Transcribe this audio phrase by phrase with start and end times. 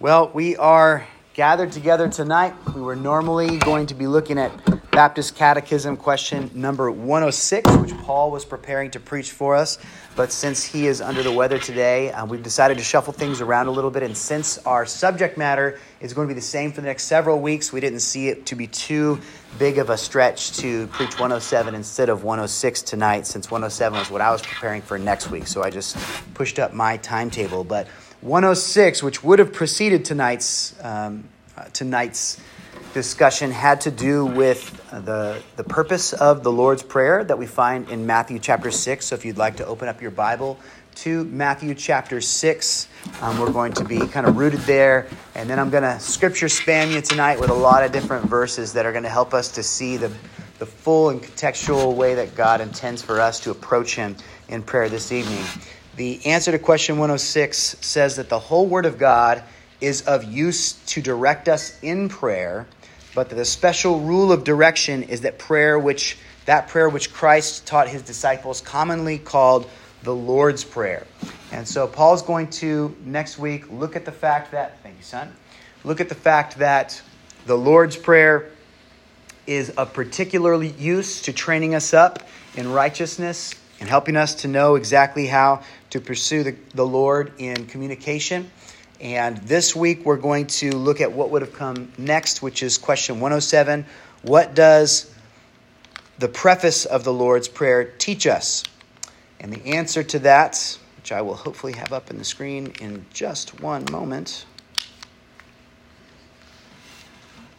[0.00, 2.54] Well, we are gathered together tonight.
[2.72, 4.52] We were normally going to be looking at
[4.92, 9.76] Baptist Catechism question number 106, which Paul was preparing to preach for us.
[10.14, 13.66] But since he is under the weather today, uh, we've decided to shuffle things around
[13.66, 14.04] a little bit.
[14.04, 17.40] And since our subject matter is going to be the same for the next several
[17.40, 19.20] weeks, we didn't see it to be too
[19.58, 24.20] big of a stretch to preach 107 instead of 106 tonight, since 107 was what
[24.20, 25.48] I was preparing for next week.
[25.48, 25.96] So I just
[26.34, 27.64] pushed up my timetable.
[27.64, 27.88] But
[28.20, 31.22] 106, which would have preceded tonight's, um,
[31.56, 32.40] uh, tonight's
[32.92, 37.88] discussion, had to do with the, the purpose of the Lord's Prayer that we find
[37.90, 39.06] in Matthew chapter 6.
[39.06, 40.58] So if you'd like to open up your Bible
[40.96, 42.88] to Matthew chapter 6,
[43.20, 45.06] um, we're going to be kind of rooted there.
[45.36, 48.72] And then I'm going to scripture spam you tonight with a lot of different verses
[48.72, 50.10] that are going to help us to see the,
[50.58, 54.16] the full and contextual way that God intends for us to approach Him
[54.48, 55.44] in prayer this evening.
[55.98, 59.42] The answer to question 106 says that the whole Word of God
[59.80, 62.68] is of use to direct us in prayer,
[63.16, 67.66] but that the special rule of direction is that prayer which that prayer which Christ
[67.66, 69.68] taught his disciples commonly called
[70.04, 71.04] the Lord's Prayer.
[71.50, 75.34] And so Paul's going to next week look at the fact that thank you son.
[75.82, 77.02] Look at the fact that
[77.44, 78.50] the Lord's Prayer
[79.48, 84.74] is of particular use to training us up in righteousness and helping us to know
[84.74, 88.50] exactly how to pursue the, the Lord in communication.
[89.00, 92.78] And this week we're going to look at what would have come next, which is
[92.78, 93.86] question 107.
[94.22, 95.12] What does
[96.18, 98.64] the preface of the Lord's Prayer teach us?
[99.40, 103.06] And the answer to that, which I will hopefully have up in the screen in
[103.12, 104.44] just one moment.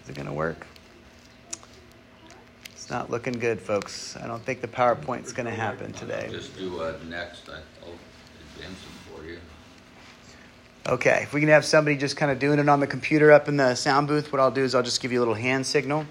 [0.03, 0.67] Is it going to work?
[2.73, 4.17] It's not looking good, folks.
[4.17, 6.27] I don't think the PowerPoint's going to happen today.
[6.31, 7.47] Just do uh, next.
[7.49, 7.61] I-
[8.63, 9.39] I'll for you.
[10.87, 13.47] Okay, if we can have somebody just kind of doing it on the computer up
[13.47, 15.65] in the sound booth, what I'll do is I'll just give you a little hand
[15.65, 16.05] signal,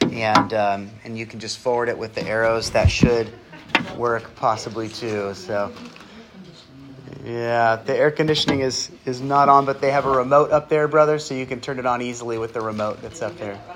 [0.00, 2.70] and um, and you can just forward it with the arrows.
[2.70, 3.30] That should
[3.96, 5.34] work possibly too.
[5.34, 5.72] So,
[7.24, 10.88] yeah, the air conditioning is is not on, but they have a remote up there,
[10.88, 13.58] brother, so you can turn it on easily with the remote that's up there.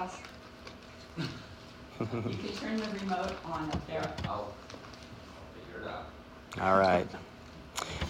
[2.01, 4.09] You can turn the remote on up there.
[4.27, 4.55] I'll, I'll
[5.53, 6.63] figure it out.
[6.63, 7.09] All right.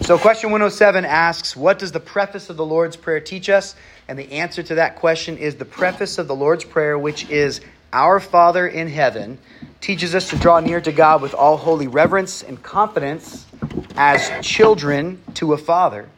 [0.03, 3.75] So, question 107 asks, What does the preface of the Lord's Prayer teach us?
[4.09, 7.61] And the answer to that question is the preface of the Lord's Prayer, which is
[7.93, 9.39] Our Father in heaven,
[9.83, 13.45] teaches us to draw near to God with all holy reverence and confidence
[13.97, 16.09] as children to a Father,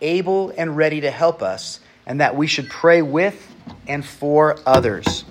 [0.00, 3.54] able and ready to help us, and that we should pray with
[3.86, 5.24] and for others.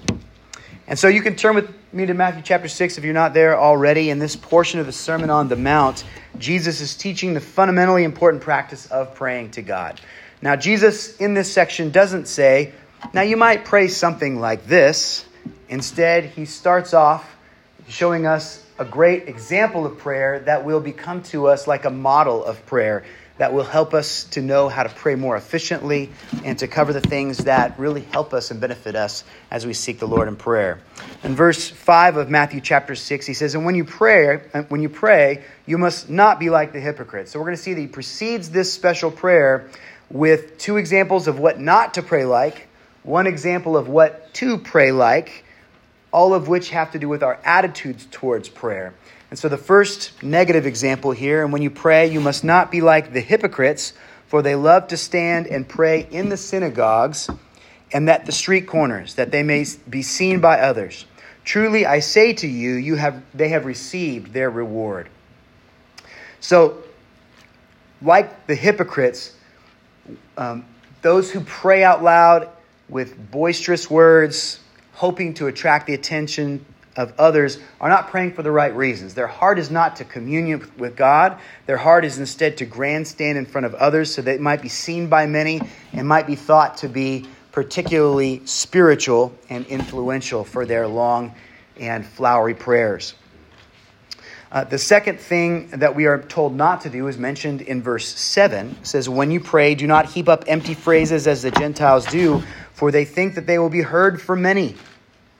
[0.88, 3.56] And so you can turn with me to Matthew chapter 6 if you're not there
[3.60, 4.10] already.
[4.10, 6.04] In this portion of the Sermon on the Mount,
[6.40, 10.02] Jesus is teaching the fundamentally important practice of praying to God.
[10.42, 12.74] Now, Jesus in this section doesn't say,
[13.14, 15.26] now you might pray something like this.
[15.70, 17.36] Instead, he starts off
[17.88, 22.44] showing us a great example of prayer that will become to us like a model
[22.44, 23.04] of prayer
[23.44, 26.10] that will help us to know how to pray more efficiently
[26.46, 30.00] and to cover the things that really help us and benefit us as we seek
[30.00, 30.80] the Lord in prayer.
[31.26, 34.38] In verse 5 of Matthew chapter 6, he says, And when you pray,
[34.70, 37.32] when you pray, you must not be like the hypocrites.
[37.32, 39.70] So we're going to see that he precedes this special prayer
[40.10, 42.70] with two examples of what not to pray like,
[43.04, 45.44] one example of what to pray like,
[46.14, 48.94] all of which have to do with our attitudes towards prayer.
[49.34, 52.82] And so the first negative example here, and when you pray, you must not be
[52.82, 53.94] like the hypocrites,
[54.28, 57.32] for they love to stand and pray in the synagogues
[57.92, 61.08] and at the street corners, that they may be seen by others.
[61.44, 65.10] Truly I say to you, you have they have received their reward.
[66.40, 66.84] So,
[68.04, 69.36] like the hypocrites,
[70.38, 70.64] um,
[71.02, 72.50] those who pray out loud
[72.88, 74.60] with boisterous words,
[74.92, 76.64] hoping to attract the attention
[76.96, 79.14] of others are not praying for the right reasons.
[79.14, 81.40] Their heart is not to communion with God.
[81.66, 84.70] Their heart is instead to grandstand in front of others so that it might be
[84.70, 85.62] seen by many
[85.94, 91.34] and might be thought to be particularly spiritual and influential for their long
[91.80, 93.16] and flowery prayers.
[94.52, 98.08] Uh, the second thing that we are told not to do is mentioned in verse
[98.08, 98.70] 7.
[98.70, 102.44] It says, When you pray, do not heap up empty phrases as the Gentiles do,
[102.74, 104.76] for they think that they will be heard for many,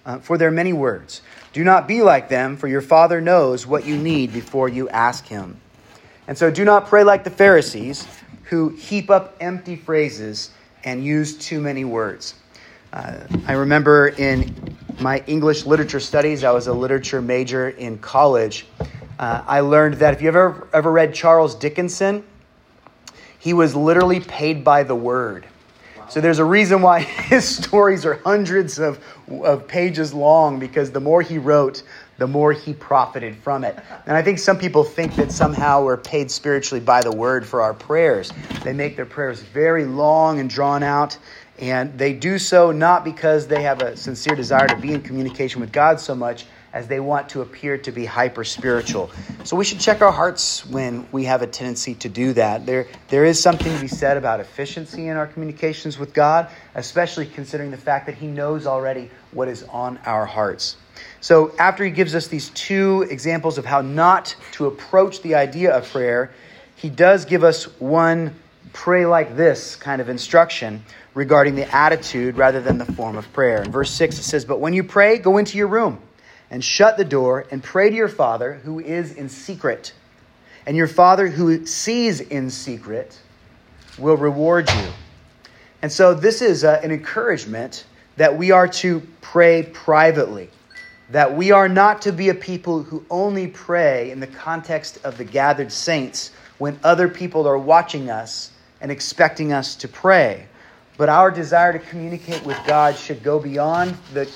[0.04, 1.22] uh, for their many words.
[1.54, 5.28] Do not be like them, for your Father knows what you need before you ask
[5.28, 5.62] Him.
[6.28, 8.08] And so do not pray like the Pharisees,
[8.46, 10.50] who heap up empty phrases
[10.84, 12.36] and use too many words.
[12.92, 18.66] Uh, I remember in my English literature studies, I was a literature major in college.
[19.20, 22.24] Uh, I learned that if you ever ever read Charles Dickinson,
[23.38, 25.46] he was literally paid by the word.
[26.10, 31.00] So there's a reason why his stories are hundreds of, of pages long because the
[31.00, 31.84] more he wrote,
[32.18, 33.78] the more he profited from it.
[34.06, 37.62] And I think some people think that somehow we're paid spiritually by the word for
[37.62, 38.32] our prayers.
[38.64, 41.18] They make their prayers very long and drawn out,
[41.60, 45.60] and they do so not because they have a sincere desire to be in communication
[45.60, 49.12] with God so much as they want to appear to be hyper spiritual.
[49.44, 52.66] So we should check our hearts when we have a tendency to do that.
[52.66, 57.28] There, there is something to be said about efficiency in our communications with God, especially
[57.28, 60.78] considering the fact that He knows already what is on our hearts.
[61.22, 65.72] So after He gives us these two examples of how not to approach the idea
[65.72, 66.32] of prayer,
[66.76, 68.34] He does give us one
[68.74, 70.84] pray like this kind of instruction
[71.14, 73.62] regarding the attitude rather than the form of prayer.
[73.62, 76.02] In verse 6, it says, But when you pray, go into your room
[76.54, 79.92] and shut the door and pray to your Father who is in secret.
[80.68, 83.20] And your Father who sees in secret
[83.98, 84.88] will reward you.
[85.82, 87.86] And so, this is uh, an encouragement
[88.18, 90.52] that we are to pray privately,
[91.10, 95.18] that we are not to be a people who only pray in the context of
[95.18, 100.46] the gathered saints when other people are watching us and expecting us to pray.
[100.98, 104.32] But our desire to communicate with God should go beyond the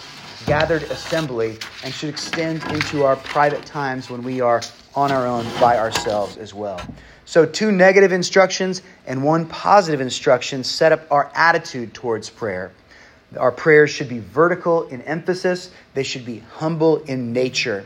[0.48, 4.62] gathered assembly and should extend into our private times when we are
[4.96, 6.82] on our own by ourselves as well.
[7.26, 12.72] So, two negative instructions and one positive instruction set up our attitude towards prayer.
[13.38, 17.86] Our prayers should be vertical in emphasis, they should be humble in nature.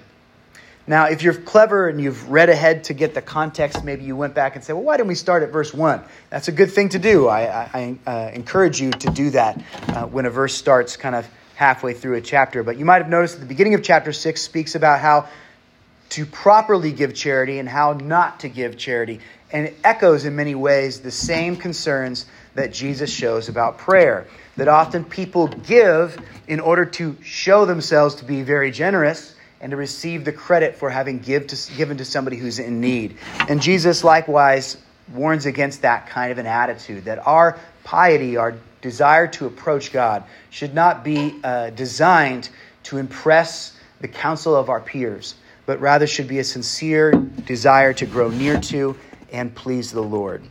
[0.86, 4.36] Now, if you're clever and you've read ahead to get the context, maybe you went
[4.36, 6.04] back and said, well, why didn't we start at verse 1?
[6.30, 7.28] That's a good thing to do.
[7.28, 11.16] I, I, I uh, encourage you to do that uh, when a verse starts kind
[11.16, 11.28] of
[11.62, 12.64] halfway through a chapter.
[12.64, 15.28] But you might have noticed at the beginning of chapter 6 speaks about how
[16.10, 19.20] to properly give charity and how not to give charity.
[19.52, 22.26] And it echoes in many ways the same concerns
[22.56, 24.26] that Jesus shows about prayer.
[24.58, 26.18] That often people give
[26.48, 30.90] in order to show themselves to be very generous and to receive the credit for
[30.90, 33.18] having give to, given to somebody who's in need.
[33.48, 34.78] And Jesus likewise
[35.14, 40.24] warns against that kind of an attitude, that our piety, our desire to approach God
[40.50, 42.50] should not be uh, designed
[42.84, 45.36] to impress the counsel of our peers,
[45.66, 47.12] but rather should be a sincere
[47.46, 48.96] desire to grow near to
[49.32, 50.44] and please the Lord.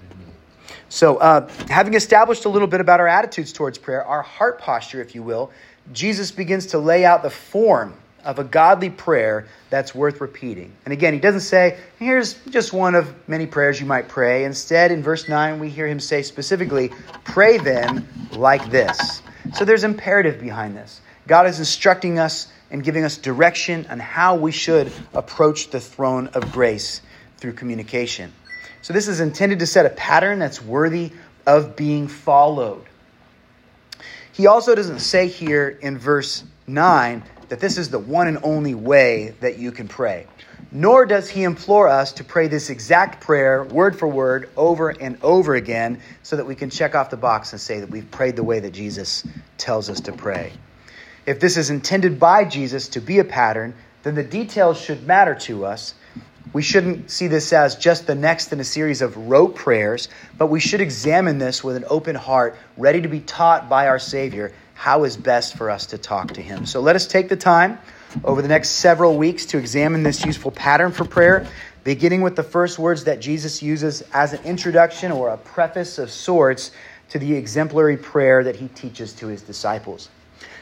[0.88, 5.00] So, uh, having established a little bit about our attitudes towards prayer, our heart posture,
[5.00, 5.52] if you will,
[5.92, 7.94] Jesus begins to lay out the form
[8.24, 10.72] of a godly prayer that's worth repeating.
[10.84, 14.44] And again, he doesn't say, here's just one of many prayers you might pray.
[14.44, 16.90] Instead, in verse 9, we hear him say specifically,
[17.24, 19.22] pray then like this.
[19.54, 21.00] So there's imperative behind this.
[21.26, 26.28] God is instructing us and giving us direction on how we should approach the throne
[26.28, 27.02] of grace
[27.38, 28.32] through communication.
[28.82, 31.12] So this is intended to set a pattern that's worthy
[31.46, 32.84] of being followed.
[34.32, 38.74] He also doesn't say here in verse 9 that this is the one and only
[38.74, 40.26] way that you can pray.
[40.70, 45.18] Nor does he implore us to pray this exact prayer, word for word, over and
[45.20, 48.36] over again, so that we can check off the box and say that we've prayed
[48.36, 49.24] the way that Jesus
[49.58, 50.52] tells us to pray.
[51.26, 53.74] If this is intended by Jesus to be a pattern,
[54.04, 55.94] then the details should matter to us.
[56.52, 60.08] We shouldn't see this as just the next in a series of rote prayers,
[60.38, 63.98] but we should examine this with an open heart, ready to be taught by our
[63.98, 66.64] Savior how is best for us to talk to Him.
[66.64, 67.78] So let us take the time
[68.24, 71.46] over the next several weeks to examine this useful pattern for prayer,
[71.84, 76.10] beginning with the first words that Jesus uses as an introduction or a preface of
[76.10, 76.70] sorts
[77.10, 80.08] to the exemplary prayer that He teaches to His disciples.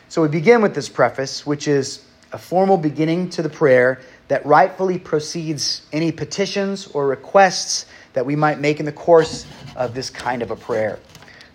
[0.08, 4.44] So we begin with this preface, which is a formal beginning to the prayer that
[4.44, 9.46] rightfully precedes any petitions or requests that we might make in the course
[9.76, 10.98] of this kind of a prayer.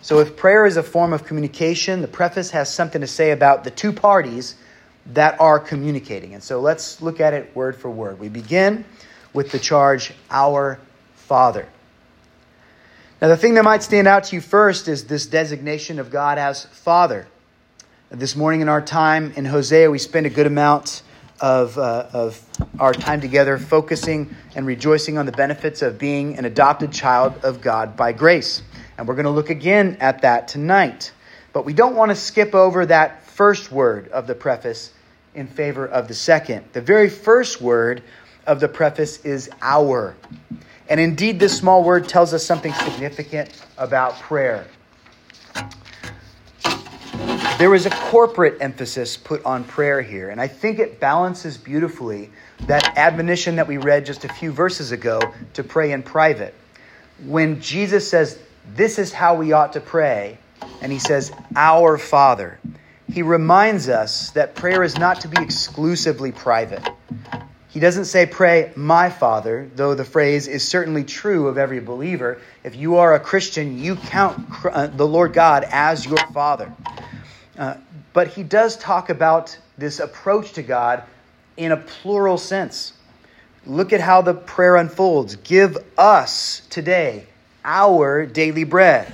[0.03, 3.63] So, if prayer is a form of communication, the preface has something to say about
[3.63, 4.55] the two parties
[5.13, 6.33] that are communicating.
[6.33, 8.19] And so, let's look at it word for word.
[8.19, 8.83] We begin
[9.31, 10.77] with the charge, Our
[11.15, 11.69] Father.
[13.21, 16.37] Now, the thing that might stand out to you first is this designation of God
[16.37, 17.25] as Father.
[18.11, 21.01] This morning in our time in Hosea, we spend a good amount
[21.39, 22.45] of, uh, of
[22.77, 27.61] our time together focusing and rejoicing on the benefits of being an adopted child of
[27.61, 28.63] God by grace.
[28.97, 31.11] And we're going to look again at that tonight.
[31.51, 34.91] But we don't want to skip over that first word of the preface
[35.35, 36.65] in favor of the second.
[36.73, 38.03] The very first word
[38.45, 40.15] of the preface is our.
[40.89, 44.67] And indeed, this small word tells us something significant about prayer.
[47.57, 52.29] There is a corporate emphasis put on prayer here, and I think it balances beautifully
[52.67, 55.21] that admonition that we read just a few verses ago
[55.53, 56.53] to pray in private.
[57.23, 60.37] When Jesus says, this is how we ought to pray.
[60.81, 62.59] and he says, Our Father.
[63.11, 66.87] He reminds us that prayer is not to be exclusively private.
[67.69, 72.39] He doesn't say, Pray, my Father, though the phrase is certainly true of every believer.
[72.63, 76.71] If you are a Christian, you count uh, the Lord God as your Father.
[77.57, 77.75] Uh,
[78.13, 81.03] but he does talk about this approach to God
[81.57, 82.93] in a plural sense.
[83.65, 85.35] Look at how the prayer unfolds.
[85.37, 87.27] Give us today
[87.63, 89.11] our daily bread.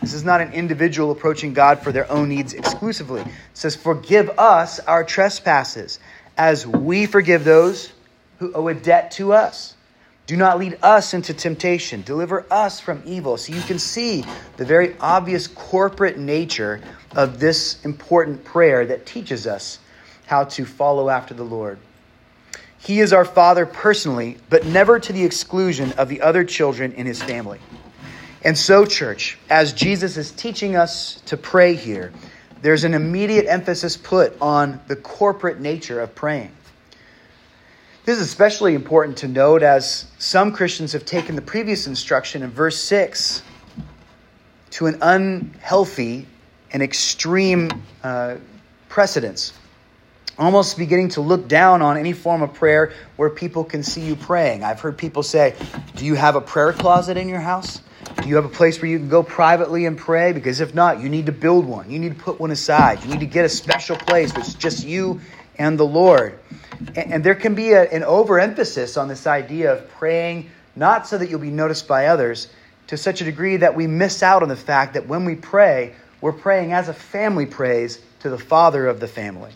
[0.00, 3.22] This is not an individual approaching God for their own needs exclusively.
[3.22, 5.98] It says, Forgive us our trespasses
[6.36, 7.92] as we forgive those
[8.38, 9.74] who owe a debt to us.
[10.26, 12.02] Do not lead us into temptation.
[12.02, 13.36] Deliver us from evil.
[13.36, 14.24] So you can see
[14.56, 16.80] the very obvious corporate nature
[17.14, 19.78] of this important prayer that teaches us
[20.26, 21.78] how to follow after the Lord.
[22.78, 27.06] He is our Father personally, but never to the exclusion of the other children in
[27.06, 27.60] his family.
[28.42, 32.12] And so, church, as Jesus is teaching us to pray here,
[32.62, 36.52] there's an immediate emphasis put on the corporate nature of praying.
[38.04, 42.50] This is especially important to note as some Christians have taken the previous instruction in
[42.50, 43.42] verse 6
[44.70, 46.26] to an unhealthy
[46.72, 47.68] and extreme
[48.04, 48.36] uh,
[48.88, 49.52] precedence,
[50.38, 54.14] almost beginning to look down on any form of prayer where people can see you
[54.14, 54.62] praying.
[54.62, 55.56] I've heard people say,
[55.96, 57.80] Do you have a prayer closet in your house?
[58.22, 60.32] Do you have a place where you can go privately and pray?
[60.32, 61.90] Because if not, you need to build one.
[61.90, 63.02] You need to put one aside.
[63.04, 65.20] You need to get a special place where it's just you
[65.58, 66.38] and the Lord.
[66.94, 71.18] And, and there can be a, an overemphasis on this idea of praying not so
[71.18, 72.48] that you'll be noticed by others
[72.88, 75.94] to such a degree that we miss out on the fact that when we pray,
[76.20, 79.52] we're praying as a family prays to the Father of the family.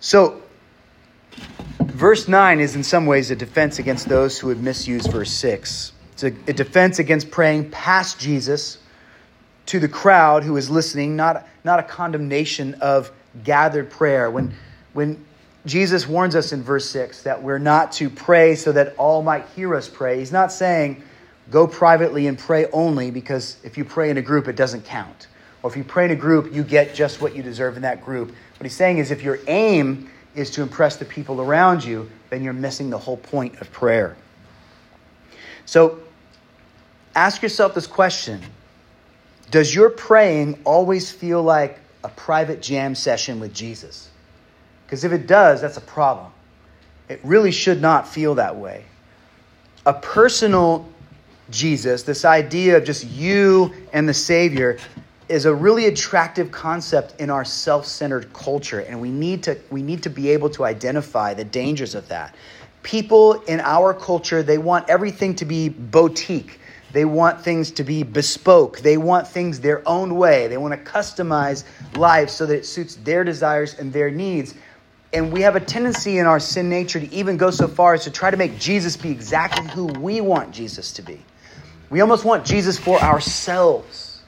[0.00, 0.42] So,
[1.80, 5.92] verse 9 is in some ways a defense against those who would misuse verse 6.
[6.16, 8.78] It's a, a defense against praying past Jesus
[9.66, 13.12] to the crowd who is listening, not, not a condemnation of
[13.44, 14.30] gathered prayer.
[14.30, 14.54] When,
[14.94, 15.22] when
[15.66, 19.44] Jesus warns us in verse 6 that we're not to pray so that all might
[19.54, 21.02] hear us pray, he's not saying
[21.50, 25.26] go privately and pray only because if you pray in a group, it doesn't count.
[25.62, 28.02] Or if you pray in a group, you get just what you deserve in that
[28.02, 28.28] group.
[28.28, 32.42] What he's saying is if your aim is to impress the people around you, then
[32.42, 34.16] you're missing the whole point of prayer.
[35.66, 36.00] So
[37.16, 38.40] ask yourself this question
[39.50, 44.10] Does your praying always feel like a private jam session with Jesus?
[44.86, 46.30] Because if it does, that's a problem.
[47.08, 48.84] It really should not feel that way.
[49.84, 50.88] A personal
[51.50, 54.78] Jesus, this idea of just you and the Savior,
[55.28, 60.02] is a really attractive concept in our self-centered culture and we need to we need
[60.02, 62.34] to be able to identify the dangers of that
[62.84, 66.60] people in our culture they want everything to be boutique
[66.96, 68.78] they want things to be bespoke.
[68.78, 70.46] They want things their own way.
[70.48, 71.62] They want to customize
[71.94, 74.54] life so that it suits their desires and their needs.
[75.12, 78.04] And we have a tendency in our sin nature to even go so far as
[78.04, 81.20] to try to make Jesus be exactly who we want Jesus to be.
[81.90, 84.22] We almost want Jesus for ourselves.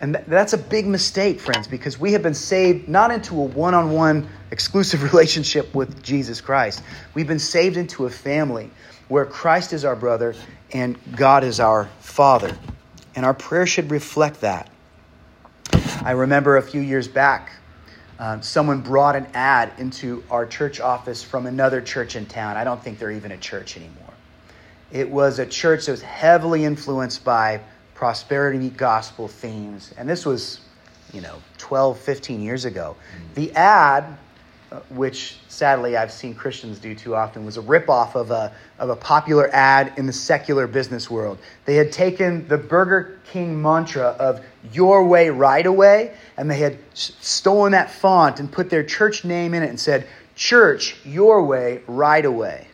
[0.00, 3.74] And that's a big mistake, friends, because we have been saved not into a one
[3.74, 6.80] on one exclusive relationship with Jesus Christ.
[7.12, 8.70] We've been saved into a family
[9.08, 10.34] where Christ is our brother
[10.72, 12.56] and God is our father.
[13.14, 14.70] And our prayer should reflect that.
[16.02, 17.52] I remember a few years back,
[18.18, 22.56] uh, someone brought an ad into our church office from another church in town.
[22.56, 24.12] I don't think they're even a church anymore.
[24.90, 27.60] It was a church that was heavily influenced by
[27.94, 29.94] prosperity gospel themes.
[29.96, 30.60] And this was,
[31.12, 32.96] you know, 12, 15 years ago.
[33.34, 34.18] The ad,
[34.72, 38.88] Uh, which sadly I've seen Christians do too often, was a ripoff of a, of
[38.88, 41.36] a popular ad in the secular business world.
[41.66, 46.78] They had taken the Burger King mantra of your way, right away, and they had
[46.94, 51.82] stolen that font and put their church name in it and said, Church, your way,
[51.86, 52.66] right away.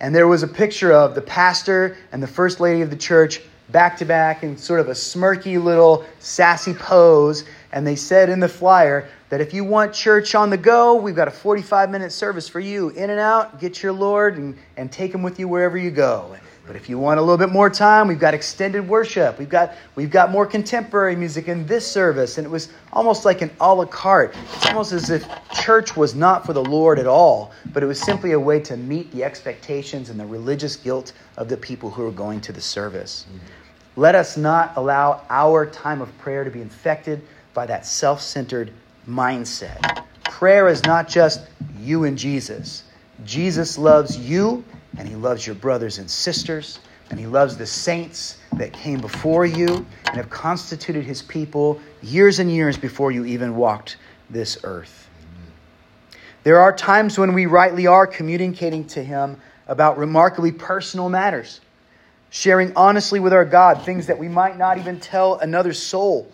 [0.00, 3.40] And there was a picture of the pastor and the first lady of the church
[3.70, 7.44] back to back in sort of a smirky little sassy pose.
[7.72, 11.16] And they said in the flyer that if you want church on the go, we've
[11.16, 12.90] got a 45 minute service for you.
[12.90, 16.36] In and out, get your Lord and, and take him with you wherever you go.
[16.66, 19.38] But if you want a little bit more time, we've got extended worship.
[19.38, 22.38] We've got, we've got more contemporary music in this service.
[22.38, 24.36] And it was almost like an a la carte.
[24.54, 28.00] It's almost as if church was not for the Lord at all, but it was
[28.00, 32.04] simply a way to meet the expectations and the religious guilt of the people who
[32.04, 33.26] were going to the service.
[33.28, 34.00] Mm-hmm.
[34.00, 37.22] Let us not allow our time of prayer to be infected
[37.54, 38.72] by that self centered
[39.08, 39.80] mindset.
[40.28, 41.46] Prayer is not just
[41.80, 42.84] you and Jesus.
[43.24, 44.64] Jesus loves you,
[44.96, 46.78] and he loves your brothers and sisters,
[47.10, 49.66] and he loves the saints that came before you
[50.10, 53.96] and have constituted his people years and years before you even walked
[54.30, 55.08] this earth.
[56.44, 61.60] There are times when we rightly are communicating to him about remarkably personal matters,
[62.30, 66.32] sharing honestly with our God things that we might not even tell another soul.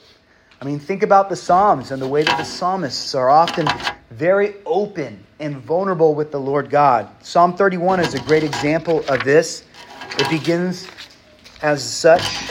[0.61, 3.69] I mean, think about the Psalms and the way that the psalmists are often
[4.11, 7.09] very open and vulnerable with the Lord God.
[7.23, 9.63] Psalm 31 is a great example of this.
[10.19, 10.89] It begins
[11.63, 12.51] as such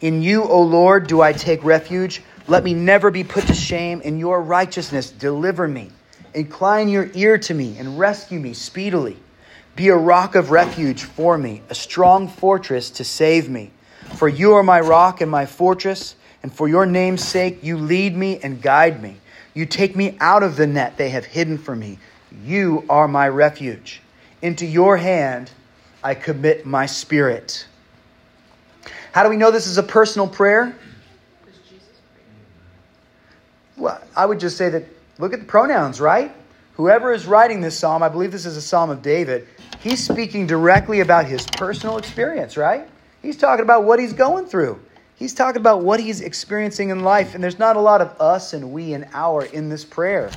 [0.00, 2.22] In you, O Lord, do I take refuge.
[2.46, 4.00] Let me never be put to shame.
[4.02, 5.90] In your righteousness, deliver me.
[6.34, 9.16] Incline your ear to me and rescue me speedily.
[9.74, 13.72] Be a rock of refuge for me, a strong fortress to save me.
[14.14, 18.16] For you are my rock and my fortress, and for your name's sake, you lead
[18.16, 19.16] me and guide me.
[19.54, 21.98] You take me out of the net they have hidden for me.
[22.44, 24.00] You are my refuge.
[24.40, 25.50] Into your hand
[26.02, 27.66] I commit my spirit.
[29.12, 30.76] How do we know this is a personal prayer?
[33.76, 34.84] Well, I would just say that
[35.18, 36.32] look at the pronouns, right?
[36.74, 39.48] Whoever is writing this psalm, I believe this is a psalm of David,
[39.80, 42.88] he's speaking directly about his personal experience, right?
[43.22, 44.80] He's talking about what he's going through.
[45.18, 48.52] He's talking about what he's experiencing in life, and there's not a lot of us
[48.52, 50.30] and we and our in this prayer.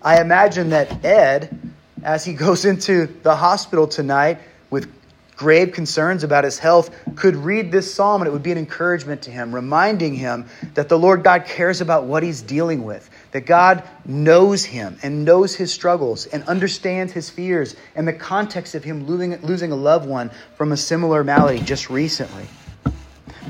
[0.00, 1.58] I imagine that Ed,
[2.04, 4.38] as he goes into the hospital tonight
[4.70, 4.88] with
[5.34, 9.22] grave concerns about his health, could read this psalm and it would be an encouragement
[9.22, 13.46] to him, reminding him that the Lord God cares about what he's dealing with, that
[13.46, 18.84] God knows him and knows his struggles and understands his fears and the context of
[18.84, 22.46] him losing, a loved one from a similar malady just recently.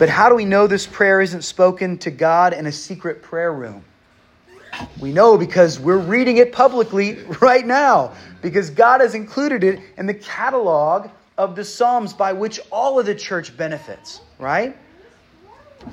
[0.00, 3.52] But how do we know this prayer isn't spoken to God in a secret prayer
[3.52, 3.84] room?
[4.98, 10.06] We know because we're reading it publicly right now, because God has included it in
[10.06, 14.74] the catalog of the Psalms by which all of the church benefits, right?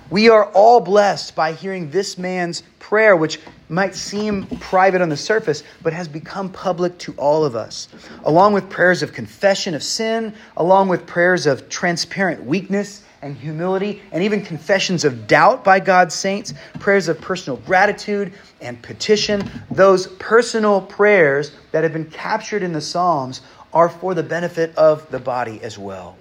[0.09, 5.17] We are all blessed by hearing this man's prayer, which might seem private on the
[5.17, 7.89] surface, but has become public to all of us.
[8.23, 14.01] Along with prayers of confession of sin, along with prayers of transparent weakness and humility,
[14.11, 20.07] and even confessions of doubt by God's saints, prayers of personal gratitude and petition, those
[20.07, 23.41] personal prayers that have been captured in the Psalms
[23.73, 26.15] are for the benefit of the body as well.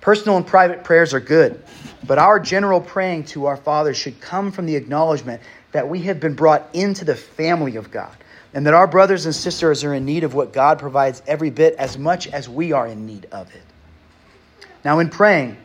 [0.00, 1.62] Personal and private prayers are good,
[2.06, 5.40] but our general praying to our Father should come from the acknowledgement
[5.72, 8.14] that we have been brought into the family of God
[8.54, 11.74] and that our brothers and sisters are in need of what God provides every bit
[11.74, 13.62] as much as we are in need of it.
[14.84, 15.56] Now, in praying,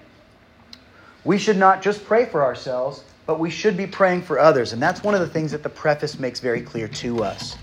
[1.23, 4.73] we should not just pray for ourselves, but we should be praying for others.
[4.73, 7.57] And that's one of the things that the preface makes very clear to us.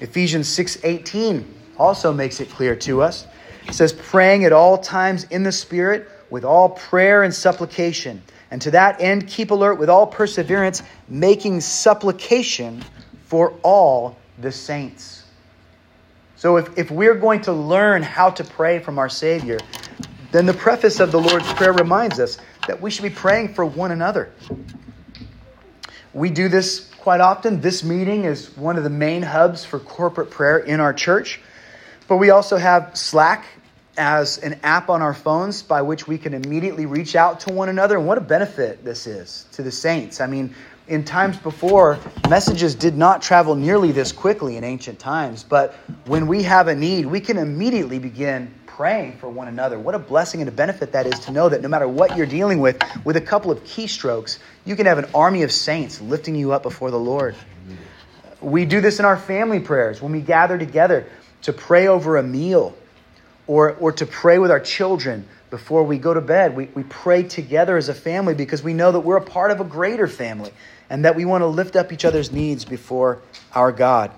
[0.00, 1.44] Ephesians 6:18
[1.78, 3.26] also makes it clear to us.
[3.66, 8.22] It says praying at all times in the spirit with all prayer and supplication.
[8.50, 12.82] And to that end keep alert with all perseverance making supplication
[13.24, 15.24] for all the saints.
[16.36, 19.58] So if, if we're going to learn how to pray from our Savior,
[20.30, 23.64] then the preface of the Lord's Prayer reminds us that we should be praying for
[23.64, 24.30] one another.
[26.14, 27.60] We do this quite often.
[27.60, 31.40] This meeting is one of the main hubs for corporate prayer in our church.
[32.06, 33.44] But we also have Slack
[33.96, 37.68] as an app on our phones by which we can immediately reach out to one
[37.68, 37.96] another.
[37.98, 40.20] And what a benefit this is to the saints.
[40.20, 40.54] I mean,
[40.86, 45.42] in times before, messages did not travel nearly this quickly in ancient times.
[45.42, 45.74] But
[46.06, 49.76] when we have a need, we can immediately begin praying for one another.
[49.76, 52.26] What a blessing and a benefit that is to know that no matter what you're
[52.26, 56.36] dealing with, with a couple of keystrokes, you can have an army of saints lifting
[56.36, 57.34] you up before the Lord.
[58.40, 61.08] We do this in our family prayers when we gather together
[61.42, 62.72] to pray over a meal
[63.48, 66.54] or, or to pray with our children before we go to bed.
[66.54, 69.60] We, we pray together as a family because we know that we're a part of
[69.60, 70.52] a greater family
[70.88, 74.12] and that we want to lift up each other's needs before our God.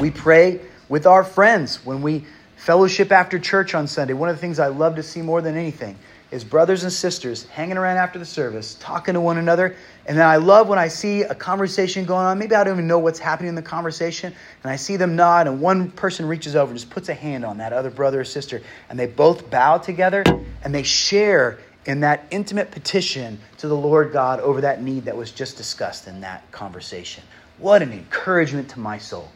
[0.00, 2.24] We pray with our friends when we
[2.68, 4.12] Fellowship after church on Sunday.
[4.12, 5.96] One of the things I love to see more than anything
[6.30, 9.74] is brothers and sisters hanging around after the service, talking to one another.
[10.04, 12.38] And then I love when I see a conversation going on.
[12.38, 14.34] Maybe I don't even know what's happening in the conversation.
[14.62, 17.42] And I see them nod, and one person reaches over and just puts a hand
[17.42, 18.60] on that other brother or sister.
[18.90, 20.22] And they both bow together
[20.62, 25.16] and they share in that intimate petition to the Lord God over that need that
[25.16, 27.24] was just discussed in that conversation.
[27.56, 29.30] What an encouragement to my soul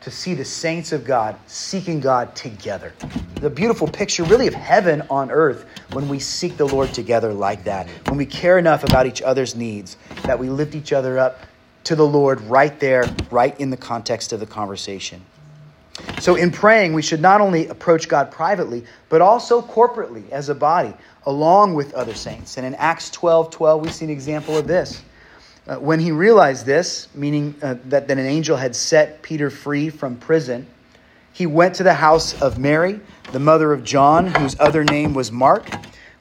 [0.00, 2.92] to see the saints of God seeking God together.
[3.36, 7.64] The beautiful picture, really, of heaven on earth when we seek the Lord together like
[7.64, 7.88] that.
[8.08, 11.40] When we care enough about each other's needs that we lift each other up
[11.84, 15.22] to the Lord right there, right in the context of the conversation.
[16.18, 20.54] So, in praying, we should not only approach God privately, but also corporately as a
[20.54, 20.94] body.
[21.26, 22.56] along with other saints.
[22.56, 25.02] And in Acts 12 12, we see an example of this.
[25.70, 29.88] Uh, when he realized this, meaning uh, that, that an angel had set Peter free
[29.88, 30.66] from prison,
[31.32, 32.98] he went to the house of Mary,
[33.30, 35.70] the mother of John, whose other name was Mark,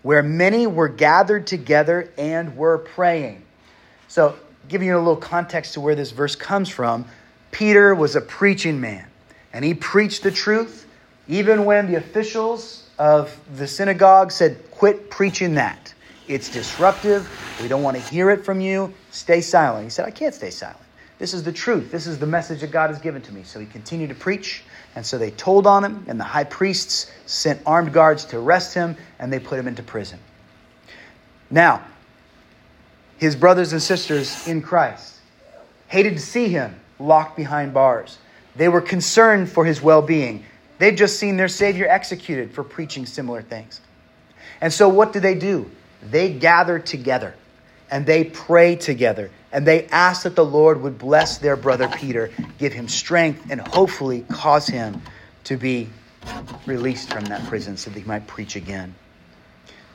[0.04, 3.42] where many were gathered together and were praying.
[4.08, 4.36] So,
[4.68, 7.06] giving you a little context to where this verse comes from,
[7.50, 9.08] Peter was a preaching man,
[9.52, 10.86] and he preached the truth
[11.28, 15.96] even when the officials of the synagogue said, Quit preaching that.
[16.30, 17.28] It's disruptive.
[17.60, 18.94] We don't want to hear it from you.
[19.10, 19.84] Stay silent.
[19.84, 20.80] He said, I can't stay silent.
[21.18, 21.92] This is the truth.
[21.92, 23.44] This is the message that God has given to me.
[23.44, 24.64] So he continued to preach.
[24.96, 28.76] And so they told on him, and the high priests sent armed guards to arrest
[28.76, 30.20] him, and they put him into prison.
[31.50, 31.84] Now,
[33.18, 35.16] his brothers and sisters in Christ
[35.88, 38.20] hated to see him locked behind bars.
[38.56, 40.46] They were concerned for his well being.
[40.78, 43.82] They've just seen their Savior executed for preaching similar things.
[44.62, 45.70] And so, what do they do?
[46.02, 47.36] They gather together
[47.92, 52.32] and they pray together and they ask that the Lord would bless their brother Peter,
[52.58, 55.02] give him strength, and hopefully cause him
[55.46, 55.90] to be
[56.66, 58.94] released from that prison so that he might preach again.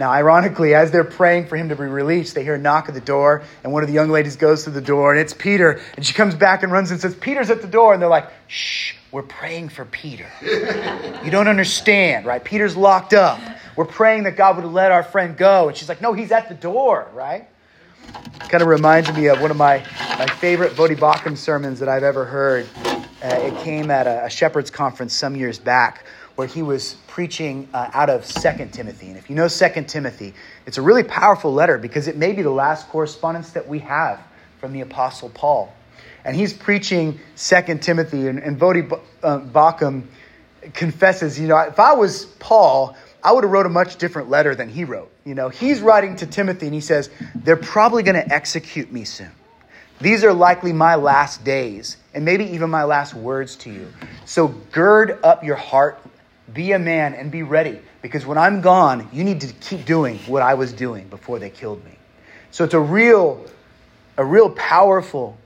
[0.01, 2.95] Now, ironically, as they're praying for him to be released, they hear a knock at
[2.95, 5.81] the door, and one of the young ladies goes to the door, and it's Peter.
[5.95, 7.93] And she comes back and runs and says, Peter's at the door.
[7.93, 10.27] And they're like, shh, we're praying for Peter.
[11.25, 12.43] you don't understand, right?
[12.43, 13.39] Peter's locked up.
[13.77, 15.69] We're praying that God would let our friend go.
[15.69, 17.49] And she's like, no, he's at the door, right?
[18.49, 19.79] Kind of reminds me of one of my,
[20.19, 22.69] my favorite Voddie Baucham sermons that I've ever heard.
[22.85, 26.05] Uh, it came at a, a shepherd's conference some years back
[26.37, 29.09] where he was preaching uh, out of Second Timothy.
[29.09, 30.35] And if you know Second Timothy,
[30.67, 34.21] it's a really powerful letter because it may be the last correspondence that we have
[34.61, 35.73] from the Apostle Paul.
[36.25, 38.91] And he's preaching Second Timothy, and, and Voddie
[39.23, 40.05] uh, Baucham
[40.73, 44.55] confesses, you know, if I was Paul, I would have wrote a much different letter
[44.55, 45.11] than he wrote.
[45.25, 49.05] You know, he's writing to Timothy and he says, they're probably going to execute me
[49.05, 49.31] soon.
[50.01, 53.91] These are likely my last days and maybe even my last words to you.
[54.27, 55.99] So gird up your heart,
[56.53, 60.19] be a man and be ready because when I'm gone, you need to keep doing
[60.27, 61.97] what I was doing before they killed me.
[62.51, 63.47] So it's a real
[64.17, 65.37] a real powerful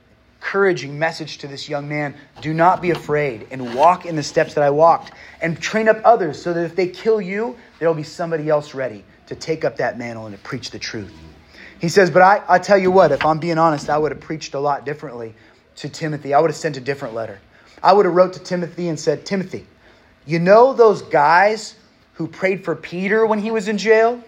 [0.40, 4.54] encouraging message to this young man do not be afraid and walk in the steps
[4.54, 7.94] that I walked and train up others so that if they kill you, there will
[7.94, 11.12] be somebody else ready to take up that mantle and to preach the truth.
[11.80, 14.20] He says, But I, I tell you what, if I'm being honest, I would have
[14.20, 15.34] preached a lot differently
[15.76, 16.32] to Timothy.
[16.32, 17.40] I would have sent a different letter.
[17.82, 19.66] I would have wrote to Timothy and said, Timothy,
[20.24, 21.74] you know those guys
[22.14, 24.22] who prayed for Peter when he was in jail?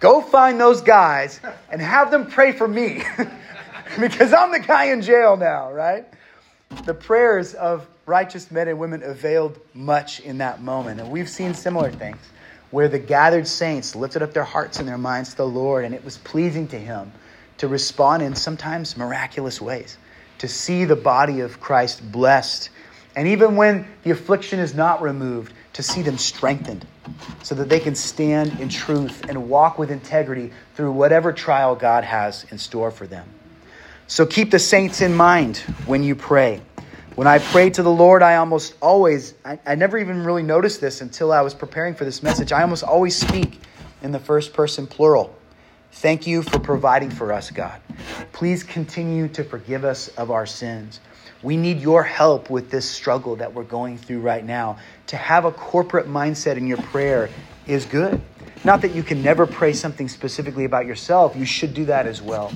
[0.00, 3.02] Go find those guys and have them pray for me.
[4.00, 6.06] because I'm the guy in jail now, right?
[6.84, 11.00] The prayers of righteous men and women availed much in that moment.
[11.00, 12.18] And we've seen similar things
[12.70, 15.94] where the gathered saints lifted up their hearts and their minds to the Lord, and
[15.94, 17.12] it was pleasing to Him
[17.58, 19.96] to respond in sometimes miraculous ways,
[20.38, 22.70] to see the body of Christ blessed.
[23.14, 26.86] And even when the affliction is not removed, to see them strengthened
[27.42, 32.04] so that they can stand in truth and walk with integrity through whatever trial God
[32.04, 33.28] has in store for them.
[34.06, 36.60] So keep the saints in mind when you pray.
[37.14, 40.80] When I pray to the Lord, I almost always, I, I, never even really noticed
[40.80, 42.52] this until I was preparing for this message.
[42.52, 43.60] I almost always speak
[44.02, 45.34] in the first person plural.
[45.92, 47.80] Thank you for providing for us, God.
[48.32, 51.00] Please continue to forgive us of our sins.
[51.42, 54.78] We need your help with this struggle that we're going through right now.
[55.08, 57.30] To have a corporate mindset in your prayer
[57.66, 58.20] is good.
[58.64, 62.20] Not that you can never pray something specifically about yourself, you should do that as
[62.20, 62.52] well.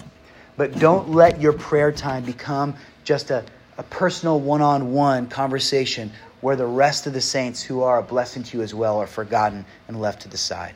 [0.59, 3.44] But don't let your prayer time become just a,
[3.79, 8.03] a personal one on one conversation where the rest of the saints who are a
[8.03, 10.75] blessing to you as well are forgotten and left to the side.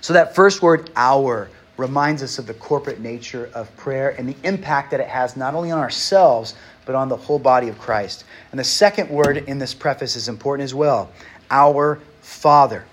[0.00, 4.36] So, that first word, our, reminds us of the corporate nature of prayer and the
[4.44, 6.54] impact that it has not only on ourselves,
[6.84, 8.24] but on the whole body of Christ.
[8.52, 11.10] And the second word in this preface is important as well
[11.50, 12.84] our Father.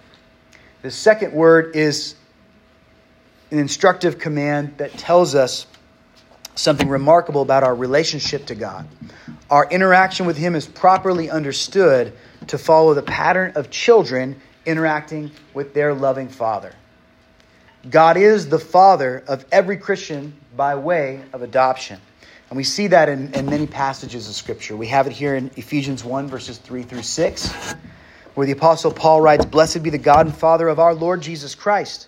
[0.82, 2.16] The second word is
[3.52, 5.68] an instructive command that tells us
[6.56, 8.88] something remarkable about our relationship to God.
[9.50, 12.14] Our interaction with Him is properly understood
[12.48, 16.74] to follow the pattern of children interacting with their loving Father.
[17.90, 22.02] God is the Father of every Christian by way of adoption.
[22.50, 24.76] And we see that in, in many passages of Scripture.
[24.76, 27.76] We have it here in Ephesians 1, verses 3 through 6,
[28.36, 31.56] where the Apostle Paul writes, Blessed be the God and Father of our Lord Jesus
[31.56, 32.08] Christ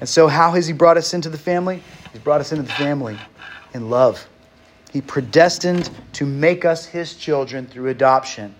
[0.00, 1.82] And so, how has he brought us into the family?
[2.12, 3.18] He's brought us into the family
[3.74, 4.26] in love.
[4.92, 8.54] He predestined to make us his children through adoption.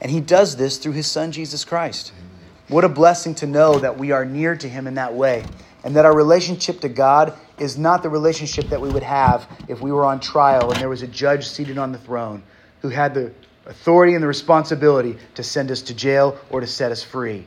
[0.00, 2.12] And he does this through his son, Jesus Christ.
[2.68, 5.44] What a blessing to know that we are near to him in that way.
[5.84, 9.80] And that our relationship to God is not the relationship that we would have if
[9.80, 12.42] we were on trial and there was a judge seated on the throne
[12.80, 13.32] who had the
[13.66, 17.46] authority and the responsibility to send us to jail or to set us free.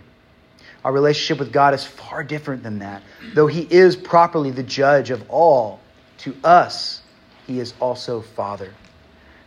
[0.84, 3.04] Our relationship with God is far different than that.
[3.34, 5.80] Though He is properly the judge of all,
[6.20, 7.02] to us,
[7.48, 8.74] He is also Father.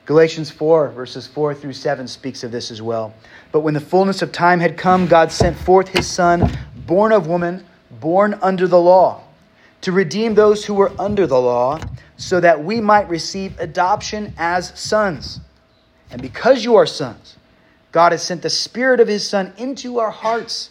[0.07, 3.13] Galatians 4, verses 4 through 7 speaks of this as well.
[3.53, 6.51] But when the fullness of time had come, God sent forth His Son,
[6.87, 9.25] born of woman, born under the law,
[9.83, 11.81] to redeem those who were under the law,
[12.17, 15.41] so that we might receive adoption as sons.
[16.11, 17.37] And because you are sons,
[17.93, 20.71] God has sent the Spirit of His Son into our hearts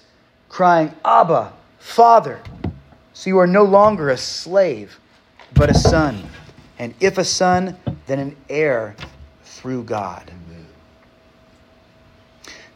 [0.56, 2.40] crying, Abba, Father.
[3.12, 4.98] So you are no longer a slave,
[5.54, 6.24] but a son.
[6.80, 8.96] And if a son, then an heir
[9.44, 10.32] through God.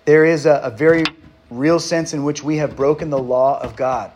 [0.04, 1.06] There is a, a, very
[1.50, 4.12] real sense in which we have broken the law of God.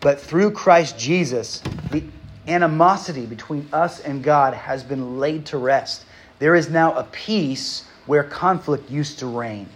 [0.00, 2.02] But through Christ Jesus, the
[2.46, 6.06] animosity between us and God has been laid to rest.
[6.38, 9.68] There is now a peace where conflict used to reign.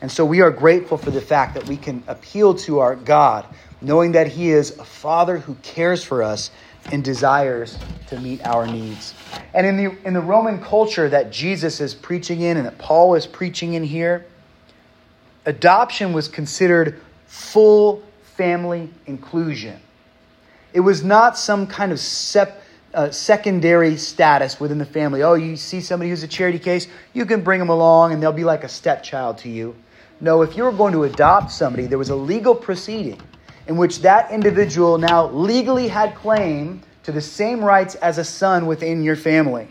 [0.00, 3.46] And so we are grateful for the fact that we can appeal to our God,
[3.80, 6.50] knowing that He is a Father who cares for us
[6.90, 9.14] and desires to meet our needs.
[9.52, 13.14] And in the, in the Roman culture that Jesus is preaching in and that Paul
[13.14, 14.26] is preaching in here,
[15.44, 19.80] adoption was considered full family inclusion.
[20.72, 22.62] It was not some kind of sep,
[22.94, 25.22] uh, secondary status within the family.
[25.22, 28.32] Oh, you see somebody who's a charity case, you can bring them along and they'll
[28.32, 29.74] be like a stepchild to you.
[30.20, 33.20] No, if you were going to adopt somebody, there was a legal proceeding
[33.66, 38.66] in which that individual now legally had claim to the same rights as a son
[38.66, 39.68] within your family.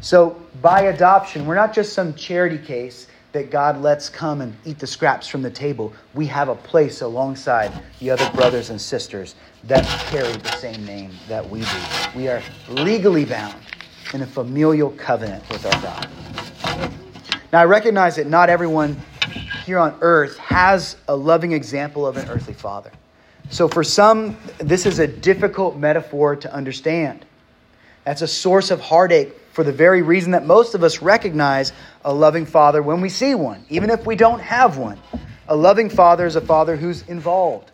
[0.00, 4.78] So, by adoption, we're not just some charity case that God lets come and eat
[4.78, 5.92] the scraps from the table.
[6.14, 9.34] We have a place alongside the other brothers and sisters
[9.64, 11.78] that carry the same name that we do.
[12.14, 13.60] We are legally bound
[14.12, 16.08] in a familial covenant with our God.
[17.52, 18.96] Now, I recognize that not everyone
[19.66, 22.90] here on earth has a loving example of an earthly father.
[23.50, 27.26] So, for some, this is a difficult metaphor to understand.
[28.04, 31.74] That's a source of heartache for the very reason that most of us recognize
[32.06, 34.98] a loving father when we see one, even if we don't have one.
[35.48, 37.70] A loving father is a father who's involved,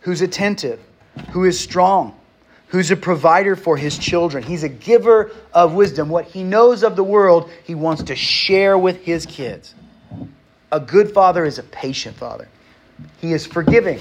[0.00, 0.80] who's attentive,
[1.30, 2.18] who is strong,
[2.74, 4.42] who's a provider for his children.
[4.42, 6.08] He's a giver of wisdom.
[6.08, 9.76] What he knows of the world, he wants to share with his kids.
[10.72, 12.48] A good father is a patient father.
[13.20, 14.00] He is forgiving,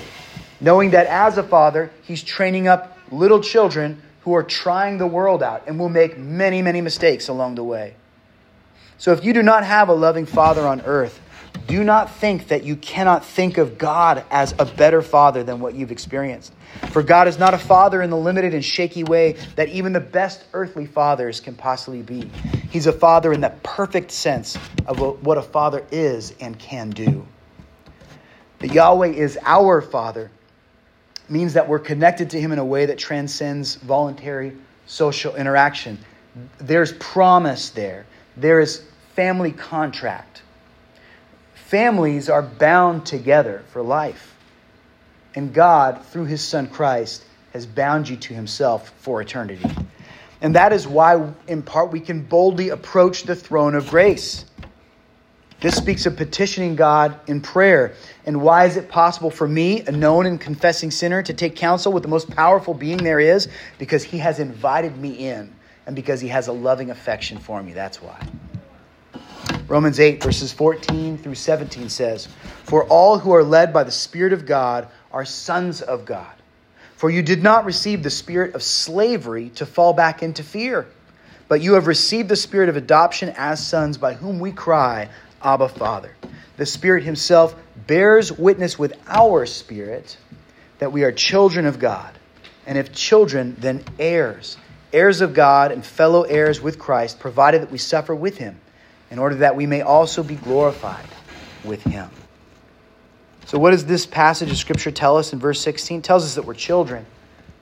[0.59, 5.43] knowing that as a father, he's training up little children who are trying the world
[5.43, 7.93] out and will make many, many mistakes along the way.
[8.97, 11.21] So if you do not have a loving father on earth,
[11.67, 15.75] do not think that you cannot think of God as a better father than what
[15.75, 16.53] you've experienced.
[16.91, 19.99] For God is not a father in the limited and shaky way that even the
[19.99, 22.29] best earthly fathers can possibly be.
[22.69, 27.25] He's a father in the perfect sense of what a father is and can do.
[28.59, 30.31] That Yahweh is our father
[31.29, 34.53] means that we're connected to him in a way that transcends voluntary
[34.85, 35.97] social interaction.
[36.57, 38.83] There's promise there, there is
[39.15, 40.32] family contract
[41.73, 44.35] families are bound together for life.
[45.33, 49.67] And God, through his son Christ, has bound you to himself for eternity.
[50.39, 54.45] And that is why, in part, we can boldly approach the throne of grace.
[55.61, 57.95] This speaks of petitioning God in prayer.
[58.27, 61.91] And why is it possible for me, a known and confessing sinner, to take counsel
[61.91, 63.47] with the most powerful being there is?
[63.79, 65.51] Because he has invited me in
[65.87, 67.73] and because he has a loving affection for me.
[67.73, 68.23] That's why.
[69.67, 72.27] Romans 8, verses 14 through 17 says,
[72.65, 76.33] For all who are led by the Spirit of God are sons of God.
[76.97, 80.87] For you did not receive the spirit of slavery to fall back into fear,
[81.47, 85.09] but you have received the spirit of adoption as sons, by whom we cry,
[85.41, 86.13] Abba, Father.
[86.57, 87.55] The Spirit Himself
[87.87, 90.17] bears witness with our spirit
[90.79, 92.17] that we are children of God.
[92.65, 94.57] And if children, then heirs,
[94.91, 98.59] heirs of God and fellow heirs with Christ, provided that we suffer with Him
[99.13, 101.05] in order that we may also be glorified
[101.63, 102.09] with him.
[103.45, 105.99] So, what does this passage of Scripture tell us in verse 16?
[105.99, 107.05] It tells us that we're children.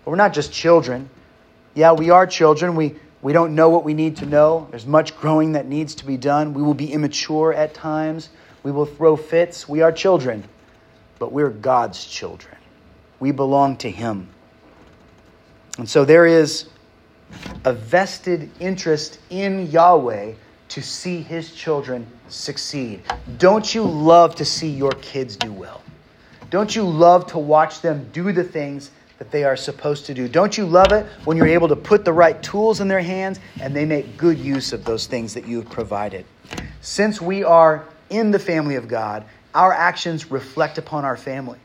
[0.06, 1.10] But we're not just children.
[1.74, 2.76] Yeah, we are children.
[2.76, 4.70] We, we don't know what we need to know.
[4.72, 6.54] There's much growing that needs to be done.
[6.54, 8.30] We will be immature at times.
[8.64, 9.68] We will throw fits.
[9.68, 10.46] We are children.
[11.20, 12.56] But we're God's children.
[13.20, 14.30] We belong to Him.
[15.78, 16.70] And so there is
[17.66, 20.36] a vested interest in Yahweh
[20.72, 23.02] to see his children succeed.
[23.38, 25.82] Don't you love to see your kids do well?
[26.50, 30.30] Don't you love to watch them do the things that they are supposed to do?
[30.30, 33.42] Don't you love it when you're able to put the right tools in their hands
[33.60, 36.26] and they make good use of those things that you've provided?
[36.80, 41.60] Since we are in the family of God, our actions reflect upon our family.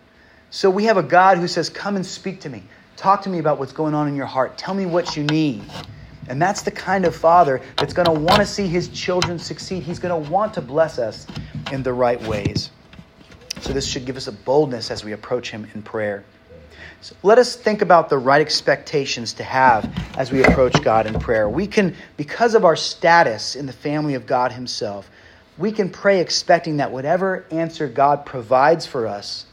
[0.50, 2.64] So we have a God who says, Come and speak to me.
[2.96, 4.58] Talk to me about what's going on in your heart.
[4.58, 5.62] Tell me what you need.
[6.28, 9.82] And that's the kind of father that's going to want to see his children succeed.
[9.82, 11.26] He's going to want to bless us
[11.72, 12.70] in the right ways.
[13.60, 16.24] So, this should give us a boldness as we approach him in prayer.
[17.00, 21.18] So let us think about the right expectations to have as we approach God in
[21.18, 21.48] prayer.
[21.48, 25.10] We can, because of our status in the family of God Himself,
[25.58, 29.46] we can pray expecting that whatever answer God provides for us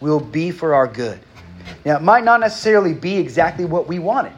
[0.00, 1.20] will be for our good.
[1.84, 4.32] Now, it might not necessarily be exactly what we wanted.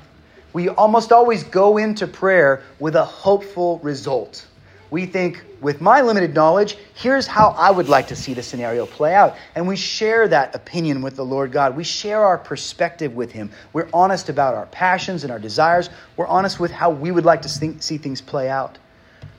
[0.53, 4.47] We almost always go into prayer with a hopeful result.
[4.91, 8.85] We think, with my limited knowledge, here's how I would like to see the scenario
[8.85, 9.37] play out.
[9.55, 11.75] And we share that opinion with the Lord God.
[11.75, 13.51] We share our perspective with Him.
[13.73, 15.89] We're honest about our passions and our desires.
[16.19, 18.77] We're honest with how we would like to see things play out.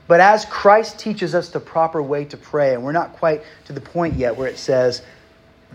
[0.08, 3.72] But as Christ teaches us the proper way to pray, and we're not quite to
[3.72, 5.02] the point yet where it says,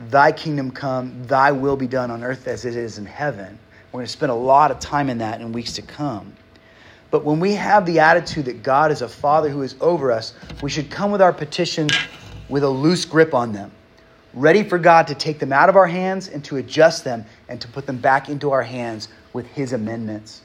[0.10, 3.58] Thy kingdom come, thy will be done on earth as it is in heaven.
[3.92, 6.34] We're going to spend a lot of time in that in weeks to come.
[7.12, 10.34] But when we have the attitude that God is a Father who is over us,
[10.62, 11.92] we should come with our petitions
[12.50, 13.72] with a loose grip on them,
[14.34, 17.60] ready for God to take them out of our hands and to adjust them and
[17.62, 20.42] to put them back into our hands with His amendments.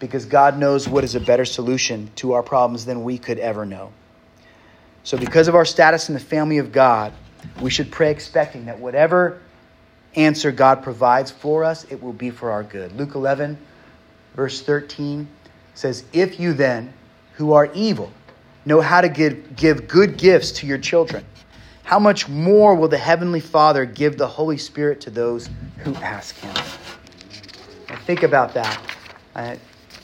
[0.00, 3.64] Because God knows what is a better solution to our problems than we could ever
[3.64, 3.92] know.
[5.04, 7.12] So, because of our status in the family of God,
[7.60, 9.40] we should pray expecting that whatever
[10.16, 12.92] answer God provides for us, it will be for our good.
[12.96, 13.56] Luke 11,
[14.34, 15.28] verse 13
[15.74, 16.92] says, If you then,
[17.34, 18.12] who are evil,
[18.64, 21.24] know how to give, give good gifts to your children,
[21.84, 26.36] how much more will the Heavenly Father give the Holy Spirit to those who ask
[26.36, 26.54] Him?
[27.88, 28.80] Now think about that.
[29.34, 29.56] Uh,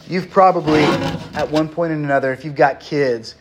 [0.09, 0.83] you've probably,
[1.35, 3.35] at one point or another, if you've got kids,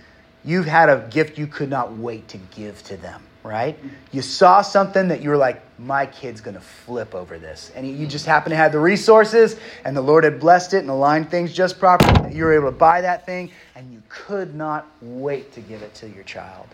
[0.43, 3.77] you've had a gift you could not wait to give to them right?
[4.12, 7.71] You saw something that you were like, my kid's going to flip over this.
[7.75, 9.55] And you just happen to have the resources,
[9.86, 12.36] and the Lord had blessed it and aligned things just properly.
[12.36, 15.93] You were able to buy that thing, and you could not wait to give it
[15.95, 16.65] to your child.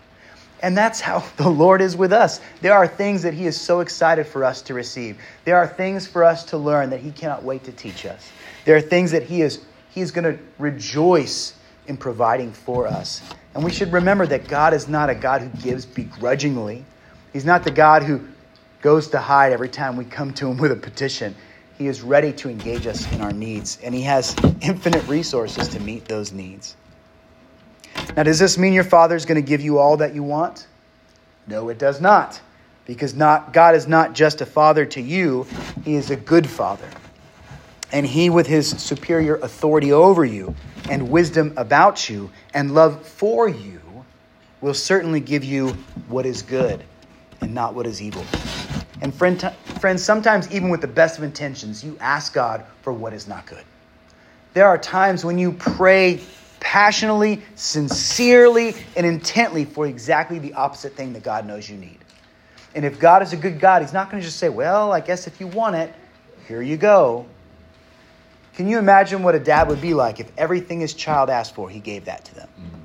[0.62, 2.40] And that's how the Lord is with us.
[2.62, 5.18] There are things that He is so excited for us to receive.
[5.44, 8.32] There are things for us to learn that He cannot wait to teach us.
[8.64, 11.54] There are things that He is He is going to rejoice
[11.86, 13.20] in providing for us.
[13.54, 16.84] And we should remember that God is not a God who gives begrudgingly.
[17.32, 18.26] He's not the God who
[18.80, 21.34] goes to hide every time we come to Him with a petition.
[21.78, 25.80] He is ready to engage us in our needs, and He has infinite resources to
[25.80, 26.76] meet those needs.
[28.16, 30.66] Now, does this mean your Father is going to give you all that you want?
[31.46, 32.40] No, it does not.
[32.84, 35.46] Because not, God is not just a Father to you,
[35.84, 36.88] He is a good Father.
[37.92, 40.54] And He, with His superior authority over you,
[40.88, 43.80] and wisdom about you and love for you
[44.60, 45.68] will certainly give you
[46.08, 46.82] what is good
[47.40, 48.24] and not what is evil.
[49.00, 53.12] And friend, friends, sometimes even with the best of intentions, you ask God for what
[53.12, 53.64] is not good.
[54.54, 56.20] There are times when you pray
[56.60, 61.98] passionately, sincerely, and intently for exactly the opposite thing that God knows you need.
[62.74, 65.00] And if God is a good God, He's not going to just say, Well, I
[65.00, 65.92] guess if you want it,
[66.46, 67.26] here you go.
[68.54, 71.70] Can you imagine what a dad would be like if everything his child asked for,
[71.70, 72.48] he gave that to them?
[72.48, 72.80] Mm-hmm.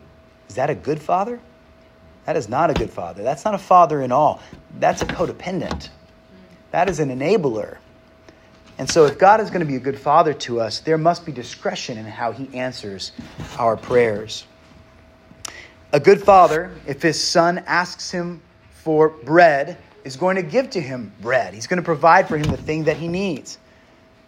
[0.50, 1.40] Is that a good father?
[2.26, 3.24] That is not a good father.
[3.24, 4.42] That's not a father in all.
[4.80, 5.90] That's a codependent.
[6.72, 7.78] That is an enabler.
[8.78, 11.26] And so, if God is going to be a good father to us, there must
[11.26, 13.12] be discretion in how he answers
[13.58, 14.46] our prayers.
[15.94, 18.42] A good father, if his son asks him
[18.72, 21.54] for bread, is going to give to him bread.
[21.54, 23.58] He's going to provide for him the thing that he needs.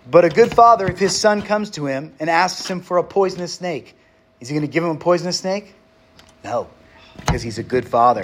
[0.10, 3.04] But a good father, if his son comes to him and asks him for a
[3.04, 3.96] poisonous snake,
[4.40, 5.74] is he going to give him a poisonous snake?
[6.44, 6.70] No,
[7.18, 8.22] because he's a good father.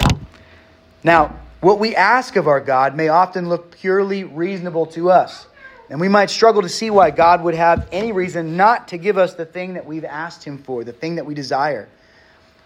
[1.04, 5.46] Now, what we ask of our God may often look purely reasonable to us.
[5.88, 9.16] And we might struggle to see why God would have any reason not to give
[9.18, 11.88] us the thing that we've asked Him for, the thing that we desire.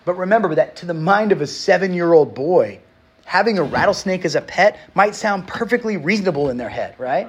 [0.04, 2.80] But remember that to the mind of a seven year old boy,
[3.26, 7.28] having a rattlesnake as a pet might sound perfectly reasonable in their head, right?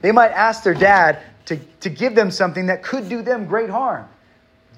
[0.00, 3.70] They might ask their dad to, to give them something that could do them great
[3.70, 4.08] harm.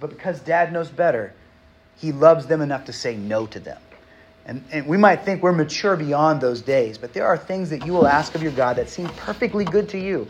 [0.01, 1.35] But because dad knows better,
[1.99, 3.81] he loves them enough to say no to them.
[4.47, 7.83] And, and we might think we're mature beyond those days, but there are things that
[7.83, 10.27] you will ask of your God that seem perfectly good to you,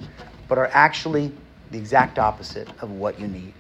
[0.49, 1.32] but are actually
[1.70, 3.55] the exact opposite of what you need.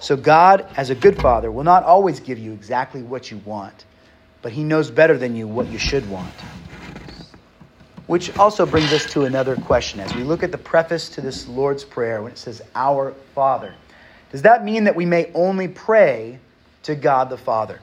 [0.00, 3.84] So, God, as a good father, will not always give you exactly what you want,
[4.42, 6.44] but He knows better than you what you should want.
[8.12, 9.98] Which also brings us to another question.
[9.98, 13.74] As we look at the preface to this Lord's Prayer, when it says, Our Father,
[14.30, 16.38] does that mean that we may only pray
[16.82, 17.80] to God the Father?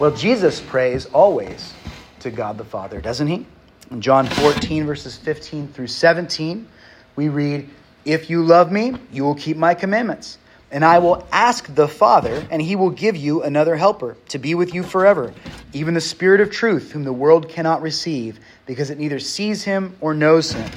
[0.00, 1.74] Well, Jesus prays always
[2.20, 3.44] to God the Father, doesn't he?
[3.90, 6.66] In John 14, verses 15 through 17,
[7.14, 7.68] we read,
[8.06, 10.38] If you love me, you will keep my commandments.
[10.70, 14.54] And I will ask the Father, and he will give you another helper to be
[14.54, 15.32] with you forever,
[15.72, 19.96] even the Spirit of truth, whom the world cannot receive, because it neither sees him
[20.00, 20.70] or knows him.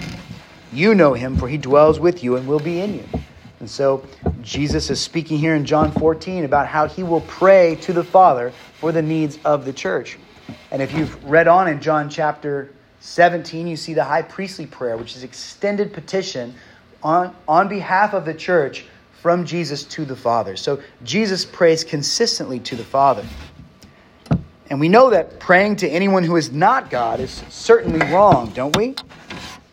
[0.72, 3.04] You know him, for he dwells with you and will be in you.
[3.60, 4.04] And so
[4.42, 8.54] Jesus is speaking here in John 14 about how he will pray to the Father
[8.80, 10.18] for the needs of the church.
[10.72, 14.96] And if you've read on in John chapter 17, you see the high priestly prayer,
[14.96, 16.56] which is extended petition
[17.04, 18.86] on, on behalf of the church
[19.22, 20.56] from Jesus to the Father.
[20.56, 23.24] So Jesus prays consistently to the Father.
[24.70, 28.76] And we know that praying to anyone who is not God is certainly wrong, don't
[28.76, 28.96] we?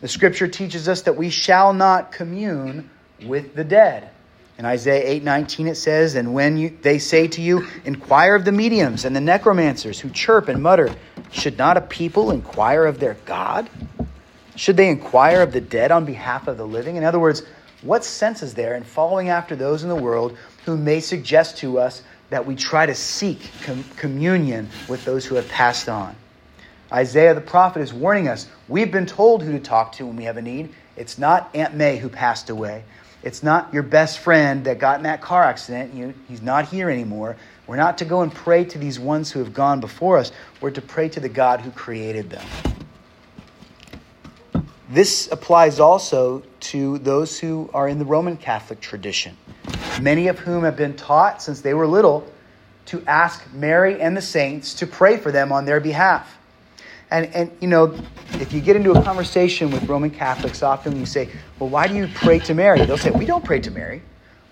[0.01, 2.89] The scripture teaches us that we shall not commune
[3.25, 4.09] with the dead.
[4.57, 8.51] In Isaiah 8:19 it says, "And when you, they say to you, inquire of the
[8.51, 10.89] mediums and the necromancers who chirp and mutter,
[11.31, 13.69] should not a people inquire of their God?
[14.55, 17.43] Should they inquire of the dead on behalf of the living?" In other words,
[17.81, 21.79] what sense is there in following after those in the world who may suggest to
[21.79, 26.15] us that we try to seek com- communion with those who have passed on?
[26.91, 28.47] Isaiah the prophet is warning us.
[28.67, 30.73] We've been told who to talk to when we have a need.
[30.97, 32.83] It's not Aunt May who passed away.
[33.21, 35.93] It's not your best friend that got in that car accident.
[35.93, 37.37] You, he's not here anymore.
[37.67, 40.31] We're not to go and pray to these ones who have gone before us.
[40.61, 42.45] We're to pray to the God who created them.
[44.89, 49.37] This applies also to those who are in the Roman Catholic tradition,
[50.01, 52.25] many of whom have been taught since they were little
[52.87, 56.39] to ask Mary and the saints to pray for them on their behalf.
[57.11, 57.95] And, and you know,
[58.33, 61.29] if you get into a conversation with Roman Catholics, often you say,
[61.59, 62.83] Well, why do you pray to Mary?
[62.83, 64.01] They'll say, We don't pray to Mary.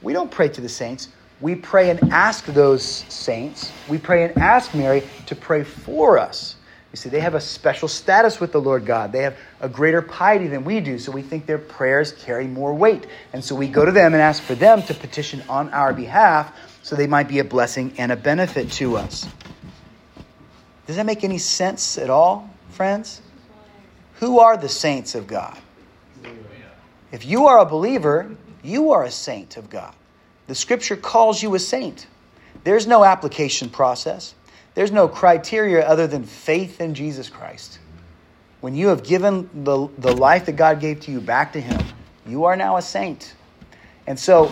[0.03, 1.09] We don't pray to the saints.
[1.41, 6.56] We pray and ask those saints, we pray and ask Mary to pray for us.
[6.91, 9.11] You see, they have a special status with the Lord God.
[9.11, 12.73] They have a greater piety than we do, so we think their prayers carry more
[12.73, 13.07] weight.
[13.33, 16.57] And so we go to them and ask for them to petition on our behalf
[16.83, 19.27] so they might be a blessing and a benefit to us.
[20.85, 23.21] Does that make any sense at all, friends?
[24.19, 25.57] Who are the saints of God?
[27.11, 29.93] If you are a believer, you are a saint of God.
[30.47, 32.07] The scripture calls you a saint.
[32.63, 34.33] There's no application process.
[34.77, 37.79] There's no criteria other than faith in Jesus Christ.
[38.61, 41.83] When you have given the, the life that God gave to you back to Him,
[42.27, 43.33] you are now a saint.
[44.05, 44.51] And so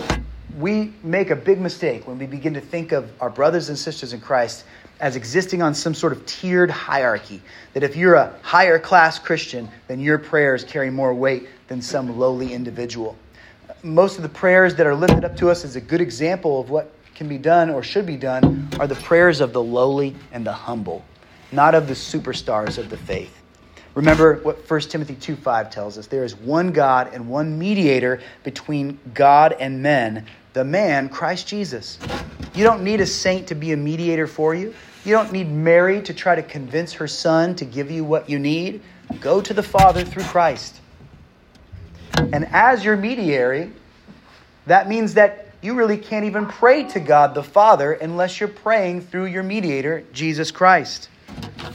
[0.57, 4.13] we make a big mistake when we begin to think of our brothers and sisters
[4.13, 4.65] in Christ
[4.99, 7.39] as existing on some sort of tiered hierarchy.
[7.73, 12.17] That if you're a higher class Christian, then your prayers carry more weight than some
[12.17, 13.15] lowly individual.
[13.83, 16.71] Most of the prayers that are lifted up to us is a good example of
[16.71, 20.45] what can be done or should be done are the prayers of the lowly and
[20.45, 21.03] the humble,
[21.51, 23.41] not of the superstars of the faith.
[23.95, 28.21] Remember what 1 Timothy 2 5 tells us there is one God and one mediator
[28.43, 31.97] between God and men, the man, Christ Jesus.
[32.53, 34.73] You don't need a saint to be a mediator for you.
[35.05, 38.37] You don't need Mary to try to convince her son to give you what you
[38.37, 38.81] need.
[39.21, 40.81] Go to the Father through Christ.
[42.17, 43.71] And as your mediary,
[44.65, 49.01] that means that you really can't even pray to God the Father unless you're praying
[49.01, 51.09] through your mediator, Jesus Christ.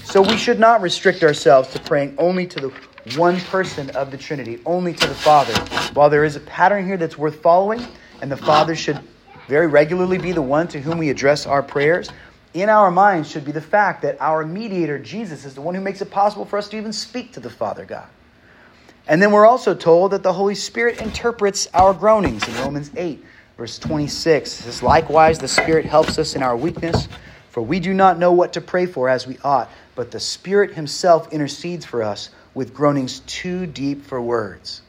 [0.05, 2.72] So we should not restrict ourselves to praying only to the
[3.18, 5.55] one person of the Trinity, only to the Father.
[5.93, 7.84] While there is a pattern here that's worth following,
[8.22, 9.01] and the Father should
[9.49, 12.11] very regularly be the one to whom we address our prayers,
[12.55, 15.80] in our minds should be the fact that our mediator, Jesus, is the one who
[15.80, 18.07] makes it possible for us to even speak to the Father God.
[19.09, 23.24] And then we're also told that the Holy Spirit interprets our groanings in Romans 8,
[23.61, 24.52] verse 26.
[24.52, 27.08] It says, Likewise, the Spirit helps us in our weakness,
[27.50, 30.72] for we do not know what to pray for as we ought, but the Spirit
[30.72, 34.80] Himself intercedes for us with groanings too deep for words.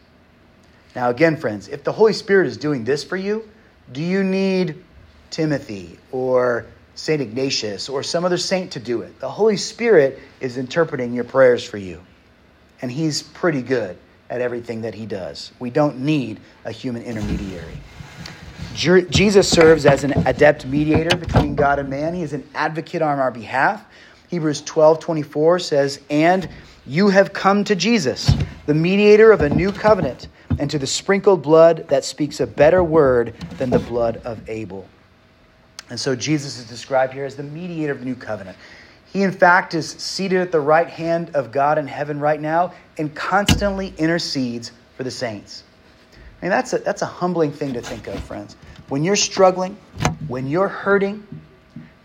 [0.95, 3.43] Now, again, friends, if the Holy Spirit is doing this for you,
[3.91, 4.81] do you need
[5.31, 6.65] Timothy or
[6.95, 7.21] St.
[7.21, 9.19] Ignatius or some other saint to do it.
[9.19, 12.01] The Holy Spirit is interpreting your prayers for you.
[12.81, 13.97] And He's pretty good
[14.29, 15.51] at everything that He does.
[15.59, 17.75] We don't need a human intermediary.
[18.73, 22.13] Jesus serves as an adept mediator between God and man.
[22.13, 23.85] He is an advocate on our behalf.
[24.29, 26.47] Hebrews 12 24 says, And
[26.85, 28.31] you have come to Jesus,
[28.65, 32.83] the mediator of a new covenant, and to the sprinkled blood that speaks a better
[32.83, 34.87] word than the blood of Abel.
[35.89, 38.57] And so Jesus is described here as the mediator of the new covenant.
[39.11, 42.73] He, in fact, is seated at the right hand of God in heaven right now
[42.97, 45.63] and constantly intercedes for the saints.
[46.41, 48.55] I mean, that's a, that's a humbling thing to think of, friends.
[48.89, 49.77] When you're struggling,
[50.27, 51.25] when you're hurting,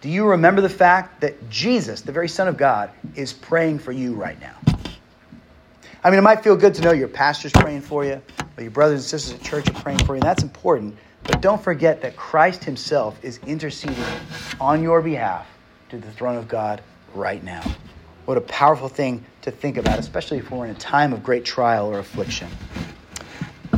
[0.02, 3.92] do you remember the fact that Jesus, the very Son of God, is praying for
[3.92, 4.56] you right now?
[6.04, 8.20] I mean, it might feel good to know your pastor's praying for you,
[8.56, 10.96] or your brothers and sisters at church are praying for you, and that's important.
[11.24, 14.04] But don't forget that Christ Himself is interceding
[14.60, 15.48] on your behalf
[15.88, 16.82] to the throne of God
[17.14, 17.64] right now.
[18.26, 21.44] What a powerful thing to think about, especially if we're in a time of great
[21.44, 22.48] trial or affliction.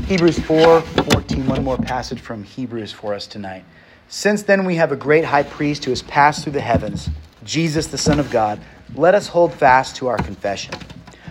[0.08, 3.64] Hebrews 4 14, one more passage from Hebrews for us tonight.
[4.08, 7.10] Since then we have a great high priest who has passed through the heavens,
[7.44, 8.60] Jesus, the Son of God,
[8.94, 10.74] let us hold fast to our confession.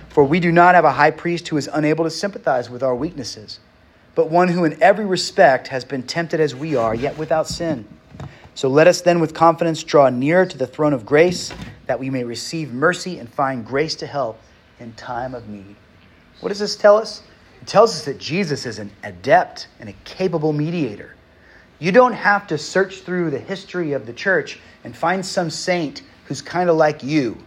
[0.09, 2.95] For we do not have a high priest who is unable to sympathize with our
[2.95, 3.59] weaknesses
[4.17, 7.85] but one who in every respect has been tempted as we are, yet without sin.
[8.55, 11.53] So let us then with confidence draw near to the throne of grace,
[11.85, 14.39] that we may receive mercy and find grace to help
[14.79, 15.75] in time of need.
[16.39, 17.21] What does this tell us?
[17.67, 21.13] It tells us that Jesus is an adept and a capable mediator.
[21.79, 26.01] You don't have to search through the history of the church and find some saint
[26.27, 27.37] who's kind of like you,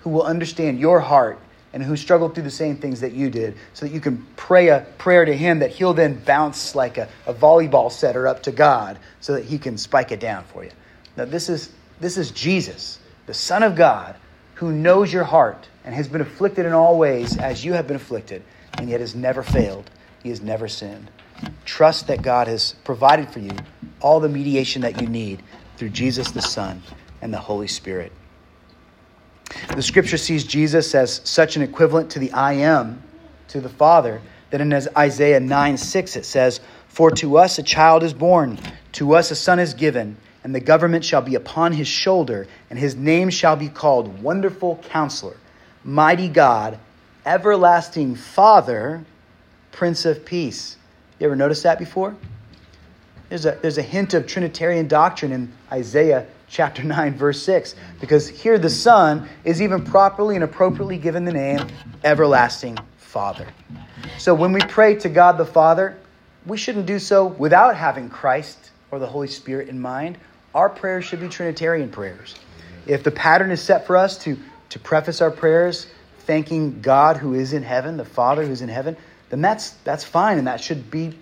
[0.00, 1.38] who will understand your heart
[1.74, 4.68] and who struggled through the same things that you did, so that you can pray
[4.68, 8.52] a prayer to Him that He'll then bounce like a, a volleyball setter up to
[8.52, 10.70] God so that He can spike it down for you.
[11.18, 11.70] Now, this is,
[12.00, 14.16] this is Jesus, the Son of God,
[14.54, 17.96] who knows your heart and has been afflicted in all ways as you have been
[17.96, 18.42] afflicted,
[18.78, 19.90] and yet has never failed.
[20.22, 21.10] He has never sinned.
[21.64, 23.52] Trust that God has provided for you
[24.00, 25.42] all the mediation that you need
[25.76, 26.82] through Jesus the Son
[27.20, 28.12] and the Holy Spirit.
[29.74, 33.02] The scripture sees Jesus as such an equivalent to the I am,
[33.48, 34.20] to the Father,
[34.50, 38.58] that in Isaiah 9 6 it says, For to us a child is born,
[38.92, 42.78] to us a son is given, and the government shall be upon his shoulder, and
[42.78, 45.36] his name shall be called Wonderful Counselor,
[45.84, 46.78] Mighty God,
[47.26, 49.04] Everlasting Father,
[49.72, 50.76] Prince of Peace.
[51.18, 52.14] You ever noticed that before?
[53.28, 58.28] There's a, there's a hint of Trinitarian doctrine in Isaiah chapter 9, verse 6, because
[58.28, 61.66] here the Son is even properly and appropriately given the name
[62.04, 63.48] Everlasting Father.
[64.18, 65.98] So when we pray to God the Father,
[66.46, 70.16] we shouldn't do so without having Christ or the Holy Spirit in mind.
[70.54, 72.36] Our prayers should be Trinitarian prayers.
[72.86, 75.88] If the pattern is set for us to, to preface our prayers
[76.26, 78.96] thanking God who is in heaven, the Father who is in heaven,
[79.30, 81.16] then that's, that's fine, and that should be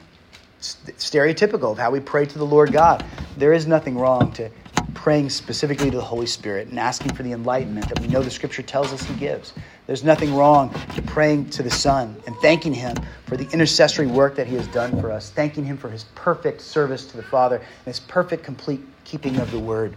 [0.61, 3.05] stereotypical of how we pray to the Lord God.
[3.37, 4.51] There is nothing wrong to
[4.95, 8.31] praying specifically to the Holy Spirit and asking for the enlightenment that we know the
[8.31, 9.53] Scripture tells us He gives.
[9.87, 12.97] There's nothing wrong to praying to the Son and thanking Him
[13.27, 16.63] for the intercessory work that He has done for us, thanking Him for His perfect
[16.63, 19.95] service to the Father and His perfect, complete keeping of the Word.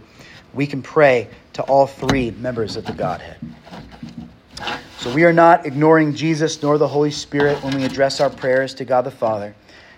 [0.52, 3.38] We can pray to all three members of the Godhead.
[4.98, 8.74] So we are not ignoring Jesus nor the Holy Spirit when we address our prayers
[8.74, 9.54] to God the Father.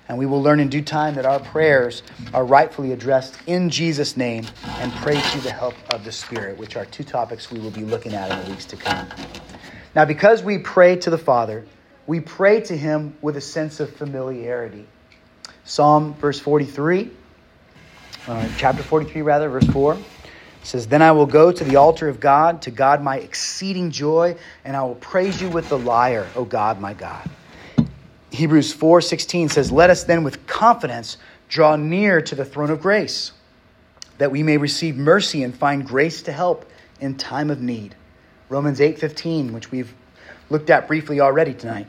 [0.06, 2.02] And we will learn in due time that our prayers
[2.34, 6.76] are rightfully addressed in Jesus' name and pray through the help of the Spirit, which
[6.76, 9.08] are two topics we will be looking at in the weeks to come.
[9.94, 11.64] Now, because we pray to the Father,
[12.06, 14.84] we pray to Him with a sense of familiarity.
[15.64, 17.10] Psalm verse 43,
[18.28, 19.96] uh, chapter 43, rather, verse 4
[20.62, 24.36] says, Then I will go to the altar of God, to God my exceeding joy,
[24.64, 27.28] and I will praise you with the lyre, O God, my God.
[28.30, 31.16] Hebrews 4:16 says, "Let us then with confidence
[31.48, 33.32] draw near to the throne of grace,
[34.18, 36.64] that we may receive mercy and find grace to help
[37.00, 37.96] in time of need."
[38.48, 39.92] Romans 8:15, which we've
[40.48, 41.86] looked at briefly already tonight.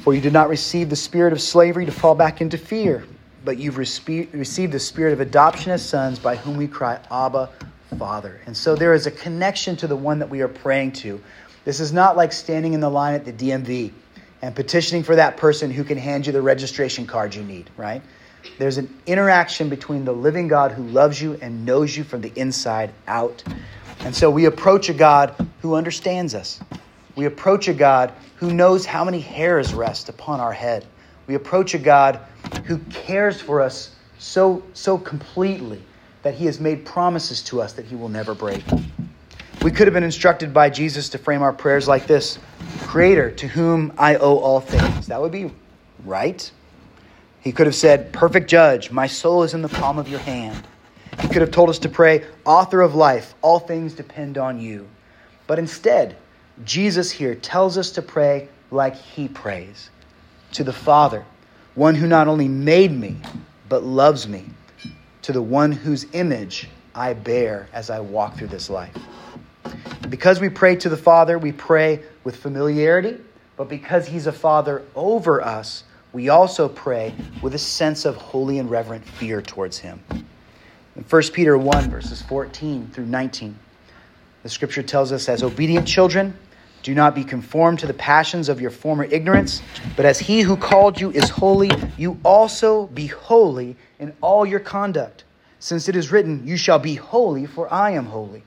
[0.00, 3.04] For you did not receive the spirit of slavery to fall back into fear,
[3.44, 7.48] but you've received the spirit of adoption as sons by whom we cry, Abba,
[7.96, 8.40] Father.
[8.46, 11.20] And so there is a connection to the one that we are praying to.
[11.64, 13.92] This is not like standing in the line at the DMV
[14.42, 18.02] and petitioning for that person who can hand you the registration card you need, right?
[18.58, 22.32] There's an interaction between the living God who loves you and knows you from the
[22.36, 23.42] inside out.
[24.04, 26.60] And so we approach a God who understands us.
[27.16, 30.86] We approach a God who knows how many hairs rest upon our head.
[31.26, 32.20] We approach a God
[32.64, 35.82] who cares for us so, so completely
[36.28, 38.62] that he has made promises to us that he will never break.
[39.62, 42.38] We could have been instructed by Jesus to frame our prayers like this
[42.82, 45.06] Creator, to whom I owe all things.
[45.06, 45.50] That would be
[46.04, 46.52] right.
[47.40, 50.66] He could have said, Perfect judge, my soul is in the palm of your hand.
[51.18, 54.86] He could have told us to pray, Author of life, all things depend on you.
[55.46, 56.14] But instead,
[56.62, 59.88] Jesus here tells us to pray like he prays
[60.52, 61.24] to the Father,
[61.74, 63.16] one who not only made me,
[63.70, 64.44] but loves me,
[65.28, 68.96] to the one whose image I bear as I walk through this life.
[70.08, 73.18] Because we pray to the Father, we pray with familiarity,
[73.58, 78.58] but because He's a Father over us, we also pray with a sense of holy
[78.58, 80.02] and reverent fear towards Him.
[80.96, 83.54] In 1 Peter 1, verses 14 through 19,
[84.44, 86.34] the scripture tells us, as obedient children,
[86.88, 89.60] do not be conformed to the passions of your former ignorance,
[89.94, 94.58] but as he who called you is holy, you also be holy in all your
[94.58, 95.24] conduct.
[95.58, 98.42] Since it is written, You shall be holy, for I am holy.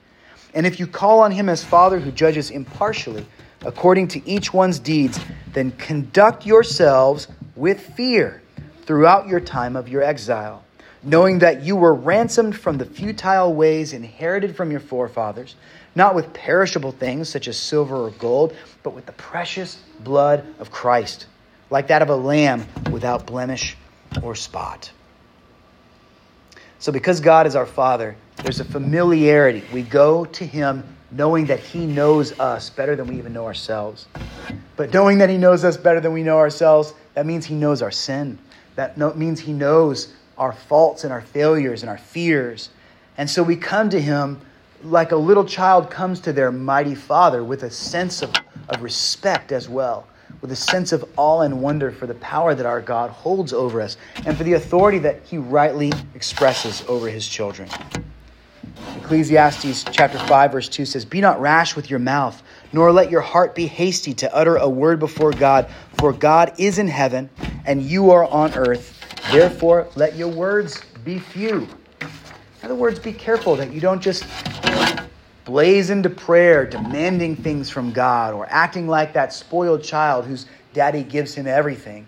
[0.56, 3.28] And if you call on him as Father who judges impartially,
[3.64, 5.20] according to each one's deeds,
[5.54, 8.42] then conduct yourselves with fear
[8.86, 10.64] throughout your time of your exile,
[11.04, 15.56] knowing that you were ransomed from the futile ways inherited from your forefathers,
[15.96, 20.72] not with perishable things such as silver or gold, but with the precious blood of
[20.72, 21.28] Christ,
[21.70, 23.76] like that of a lamb without blemish
[24.22, 24.92] or spot.
[26.80, 29.64] So, because God is our Father, there's a familiarity.
[29.72, 34.08] We go to Him knowing that He knows us better than we even know ourselves.
[34.78, 37.82] But knowing that He knows us better than we know ourselves, that means He knows
[37.82, 38.40] our sin.
[38.76, 42.70] That means He knows our faults and our failures and our fears.
[43.18, 44.42] And so we come to Him
[44.84, 48.34] like a little child comes to their mighty Father with a sense of,
[48.70, 50.08] of respect as well
[50.42, 53.82] with a sense of awe and wonder for the power that our God holds over
[53.82, 57.70] us and for the authority that he rightly expresses over his children.
[58.98, 63.22] Ecclesiastes chapter 5 verse 2 says, "Be not rash with your mouth, nor let your
[63.22, 65.68] heart be hasty to utter a word before God,
[65.98, 67.30] for God is in heaven
[67.66, 68.98] and you are on earth.
[69.32, 71.68] Therefore, let your words be few."
[72.62, 74.24] In other words, be careful that you don't just
[75.46, 81.02] blaze into prayer, demanding things from God, or acting like that spoiled child whose daddy
[81.02, 82.06] gives him everything.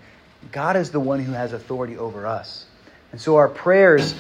[0.52, 2.66] God is the one who has authority over us.
[3.12, 4.14] And so our prayers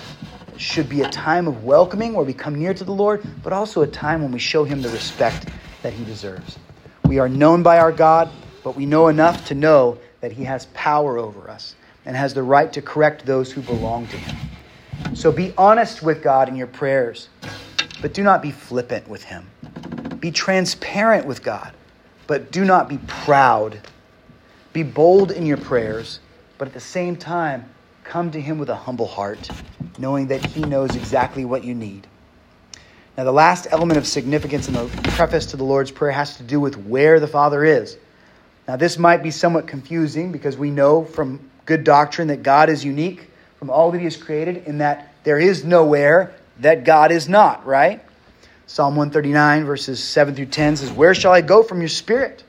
[0.57, 3.84] should be a time of welcoming where we come near to the Lord, but also
[3.84, 5.49] a time when we show him the respect
[5.84, 6.57] that he deserves.
[7.05, 8.31] We are known by our God,
[8.63, 11.75] but we know enough to know that he has power over us
[12.05, 14.52] and has the right to correct those who belong to him.
[15.13, 17.29] So be honest with God in your prayers.
[18.01, 19.49] But do not be flippant with him.
[20.19, 21.71] Be transparent with God,
[22.27, 23.79] but do not be proud.
[24.73, 26.19] Be bold in your prayers,
[26.57, 27.69] but at the same time,
[28.03, 29.49] come to him with a humble heart,
[29.97, 32.07] knowing that he knows exactly what you need.
[33.17, 36.43] Now, the last element of significance in the preface to the Lord's Prayer has to
[36.43, 37.97] do with where the Father is.
[38.67, 42.83] Now, this might be somewhat confusing because we know from good doctrine that God is
[42.83, 43.29] unique
[43.64, 47.66] from all that He has created in that there is nowhere that God is not,
[47.66, 48.03] right?
[48.68, 52.43] Psalm 139, verses 7 through 10 says, Where shall I go from your spirit?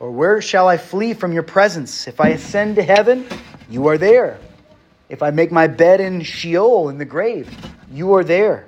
[0.00, 2.08] Or where shall I flee from your presence?
[2.08, 3.26] If I ascend to heaven,
[3.68, 4.38] you are there.
[5.10, 7.54] If I make my bed in Sheol, in the grave,
[7.92, 8.64] you are there.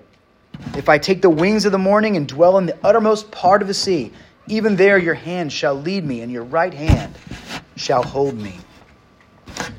[0.77, 3.69] If I take the wings of the morning and dwell in the uttermost part of
[3.69, 4.13] the sea,
[4.49, 7.15] even there your hand shall lead me, and your right hand
[7.75, 8.59] shall hold me.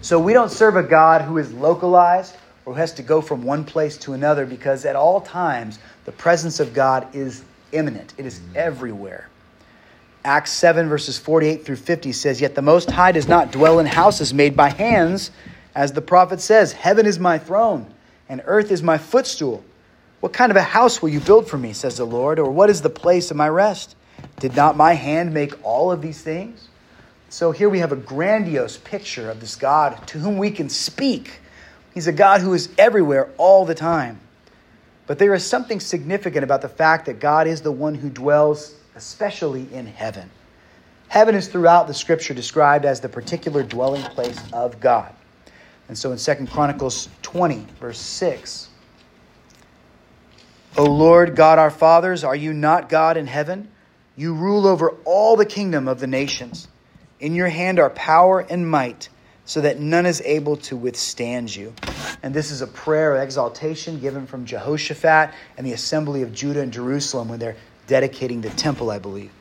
[0.01, 3.43] So we don't serve a God who is localized or who has to go from
[3.43, 8.25] one place to another because at all times the presence of God is immanent, it
[8.25, 9.29] is everywhere.
[10.23, 13.85] Acts 7, verses 48 through 50 says, Yet the Most High does not dwell in
[13.85, 15.31] houses made by hands,
[15.73, 17.93] as the prophet says, Heaven is my throne,
[18.27, 19.63] and earth is my footstool.
[20.19, 22.69] What kind of a house will you build for me, says the Lord, or what
[22.69, 23.95] is the place of my rest?
[24.39, 26.66] Did not my hand make all of these things?
[27.29, 31.41] So here we have a grandiose picture of this God to whom we can speak
[31.97, 34.19] He's a God who is everywhere all the time.
[35.07, 38.75] But there is something significant about the fact that God is the one who dwells
[38.95, 40.29] especially in heaven.
[41.07, 45.11] Heaven is throughout the scripture described as the particular dwelling place of God.
[45.87, 48.69] And so in 2 Chronicles 20, verse 6,
[50.77, 53.69] O Lord God our fathers, are you not God in heaven?
[54.15, 56.67] You rule over all the kingdom of the nations.
[57.19, 59.09] In your hand are power and might
[59.45, 61.73] so that none is able to withstand you.
[62.21, 66.61] And this is a prayer of exaltation given from Jehoshaphat and the assembly of Judah
[66.61, 67.55] and Jerusalem when they're
[67.87, 69.31] dedicating the temple, I believe.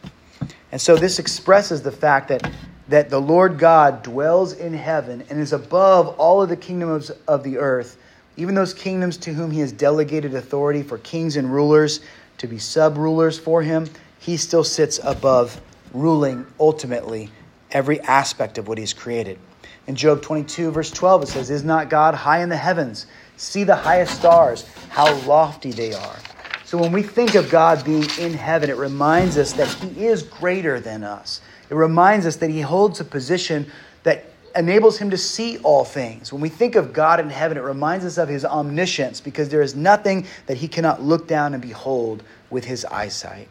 [0.71, 2.49] And so this expresses the fact that,
[2.89, 7.43] that the Lord God dwells in heaven and is above all of the kingdoms of
[7.43, 7.97] the earth
[8.37, 12.01] even those kingdoms to whom he has delegated authority for kings and rulers
[12.39, 15.61] to be sub rulers for him, he still sits above,
[15.95, 17.31] ruling ultimately
[17.71, 19.39] every aspect of what he's created.
[19.87, 23.07] In Job 22, verse 12, it says, Is not God high in the heavens?
[23.37, 26.17] See the highest stars, how lofty they are.
[26.65, 30.23] So when we think of God being in heaven, it reminds us that he is
[30.25, 31.41] greater than us.
[31.71, 33.71] It reminds us that he holds a position
[34.03, 34.25] that
[34.57, 36.33] enables him to see all things.
[36.33, 39.63] When we think of God in heaven, it reminds us of his omniscience because there
[39.63, 43.49] is nothing that he cannot look down and behold with his eyesight.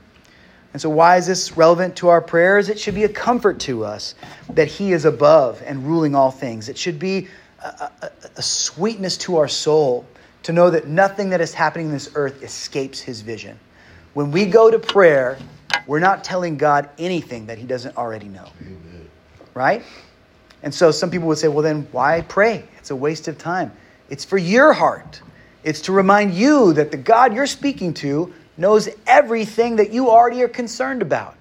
[0.76, 2.68] And so, why is this relevant to our prayers?
[2.68, 4.14] It should be a comfort to us
[4.56, 6.68] that He is above and ruling all things.
[6.68, 7.30] It should be
[7.64, 10.06] a, a, a, sweetness to our soul
[10.44, 13.58] to know that nothing that is happening in this earth escapes His vision.
[14.16, 15.38] When we go to prayer,
[15.88, 18.50] we're not telling God anything that He doesn't already know.
[18.60, 19.10] Amen.
[19.54, 19.82] Right?
[20.62, 22.66] And so, some people would say, well, then why pray?
[22.80, 23.72] It's a waste of time.
[24.10, 25.22] It's for your heart.
[25.64, 30.42] It's to remind you that the God you're speaking to knows everything that you already
[30.44, 31.36] are concerned about.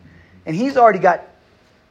[0.47, 1.25] And He's already got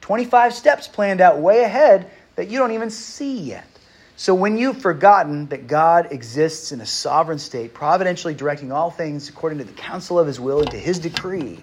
[0.01, 3.67] 25 steps planned out way ahead that you don't even see yet.
[4.15, 9.27] So when you've forgotten that God exists in a sovereign state, providentially directing all things
[9.27, 11.59] according to the counsel of his will and to his decree,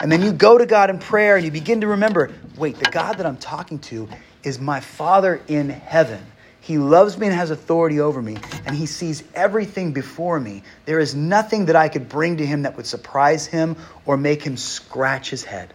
[0.00, 2.90] and then you go to God in prayer and you begin to remember wait, the
[2.90, 4.08] God that I'm talking to
[4.42, 6.24] is my Father in heaven.
[6.70, 10.62] He loves me and has authority over me, and He sees everything before me.
[10.84, 13.74] There is nothing that I could bring to Him that would surprise Him
[14.06, 15.74] or make Him scratch His head.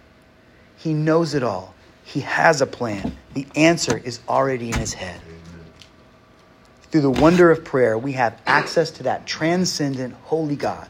[0.78, 1.76] He knows it all.
[2.06, 3.14] He has a plan.
[3.34, 5.20] The answer is already in His head.
[6.92, 10.88] Through the wonder of prayer, we have access to that transcendent, holy God.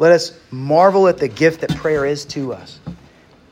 [0.00, 2.80] Let us marvel at the gift that prayer is to us.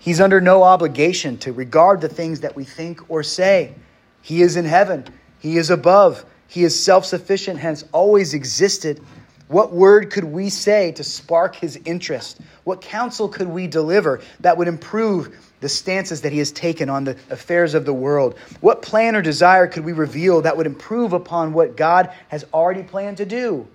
[0.01, 3.77] He's under no obligation to regard the things that we think or say.
[4.21, 5.05] He is in heaven.
[5.47, 6.25] He is above.
[6.49, 9.01] He is self sufficient, hence always existed.
[9.47, 12.41] What word could we say to spark his interest?
[12.65, 17.05] What counsel could we deliver that would improve the stances that he has taken on
[17.05, 18.37] the affairs of the world?
[18.61, 22.83] What plan or desire could we reveal that would improve upon what God has already
[22.83, 23.69] planned to do?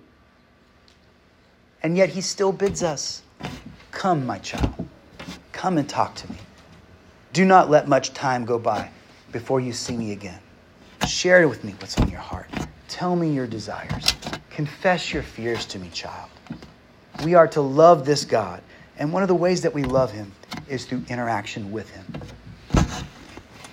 [1.82, 3.22] And yet he still bids us
[3.92, 4.74] Come, my child,
[5.52, 6.36] come and talk to me.
[7.32, 8.90] Do not let much time go by
[9.32, 10.38] before you see me again.
[11.06, 12.48] Share with me what's on your heart.
[12.88, 14.14] Tell me your desires.
[14.50, 16.30] Confess your fears to me, child.
[17.24, 18.62] We are to love this God.
[18.98, 20.32] And one of the ways that we love him
[20.68, 22.04] is through interaction with him.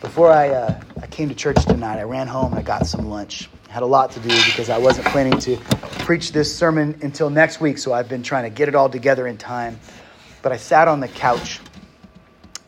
[0.01, 3.09] Before I, uh, I came to church tonight, I ran home and I got some
[3.09, 3.49] lunch.
[3.69, 5.57] Had a lot to do because I wasn't planning to
[5.99, 9.27] preach this sermon until next week, so I've been trying to get it all together
[9.27, 9.79] in time.
[10.41, 11.59] But I sat on the couch,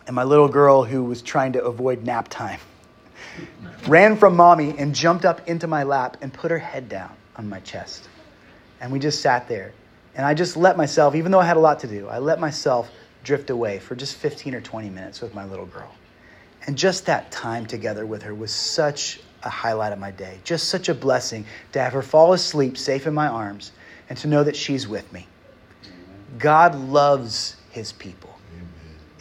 [0.05, 2.59] and my little girl, who was trying to avoid nap time,
[3.88, 7.50] ran from mommy and jumped up into my lap and put her head down on
[7.50, 8.08] my chest.
[8.80, 9.74] And we just sat there.
[10.16, 12.40] And I just let myself, even though I had a lot to do, I let
[12.40, 12.92] myself
[13.24, 15.92] drift away for just 15 or 20 minutes with my little girl.
[16.68, 20.40] And just that time together with her was such a highlight of my day.
[20.44, 23.72] Just such a blessing to have her fall asleep safe in my arms
[24.10, 25.28] and to know that she's with me.
[26.38, 28.30] God loves his people.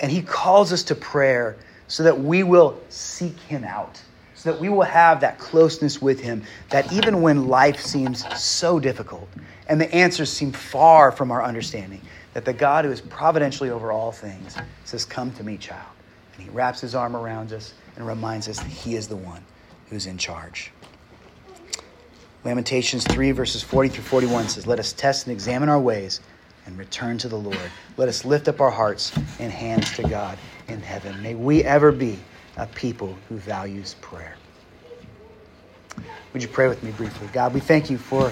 [0.01, 1.57] And he calls us to prayer
[1.87, 4.01] so that we will seek him out
[4.41, 8.81] so that we will have that closeness with Him, that even when life seems so
[8.81, 9.29] difficult
[9.67, 12.01] and the answers seem far from our understanding,
[12.33, 15.93] that the God who is providentially over all things says, Come to me, child.
[16.33, 19.45] And He wraps His arm around us and reminds us that He is the one
[19.91, 20.73] who's in charge.
[22.43, 26.23] Lamentations 3, verses 40 through 41 says, Let us test and examine our ways
[26.65, 27.59] and return to the Lord.
[27.99, 31.23] Let us lift up our hearts and hands to God in heaven.
[31.23, 32.19] May we ever be
[32.61, 34.37] a people who values prayer.
[36.35, 37.27] Would you pray with me briefly?
[37.33, 38.31] God, we thank you for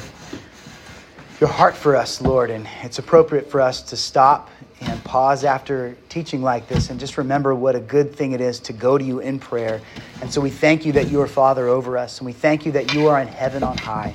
[1.41, 4.51] your heart for us, Lord, and it's appropriate for us to stop
[4.83, 8.61] and pause after teaching like this and just remember what a good thing it is
[8.61, 9.81] to go to you in prayer.
[10.20, 12.72] And so we thank you that you are Father over us, and we thank you
[12.72, 14.14] that you are in heaven on high,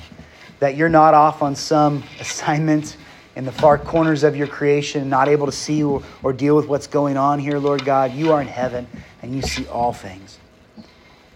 [0.60, 2.96] that you're not off on some assignment
[3.34, 6.68] in the far corners of your creation, not able to see or, or deal with
[6.68, 8.12] what's going on here, Lord God.
[8.12, 8.86] You are in heaven
[9.24, 10.38] and you see all things.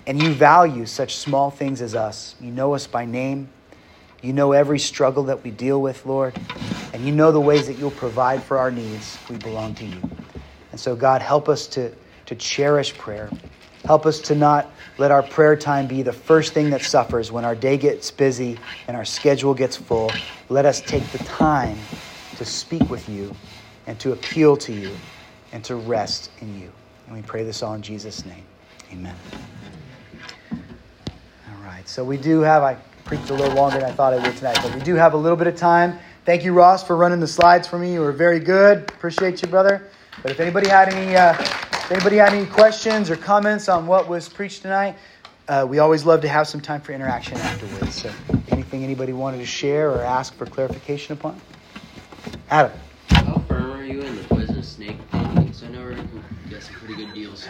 [0.06, 2.34] And you value such small things as us.
[2.38, 3.48] You know us by name.
[4.20, 6.38] You know every struggle that we deal with, Lord.
[6.92, 9.16] And you know the ways that you'll provide for our needs.
[9.30, 10.02] We belong to you.
[10.70, 11.90] And so, God, help us to,
[12.26, 13.30] to cherish prayer.
[13.86, 17.46] Help us to not let our prayer time be the first thing that suffers when
[17.46, 20.10] our day gets busy and our schedule gets full.
[20.50, 21.78] Let us take the time
[22.36, 23.34] to speak with you
[23.86, 24.94] and to appeal to you
[25.52, 26.70] and to rest in you.
[27.08, 28.44] And we pray this all in Jesus' name.
[28.92, 29.14] Amen.
[30.52, 31.88] All right.
[31.88, 32.74] So we do have, I
[33.06, 35.16] preached a little longer than I thought I would tonight, but we do have a
[35.16, 35.98] little bit of time.
[36.26, 37.94] Thank you, Ross, for running the slides for me.
[37.94, 38.80] You were very good.
[38.90, 39.88] Appreciate you, brother.
[40.20, 44.06] But if anybody had any, uh, if anybody had any questions or comments on what
[44.06, 44.94] was preached tonight,
[45.48, 48.02] uh, we always love to have some time for interaction afterwards.
[48.02, 48.12] So,
[48.50, 51.40] anything anybody wanted to share or ask for clarification upon?
[52.50, 52.78] Adam.
[53.08, 55.34] How firm are you in the poisonous snake thing?
[55.36, 55.88] Because I know
[56.58, 57.48] we're gonna get some pretty good deals.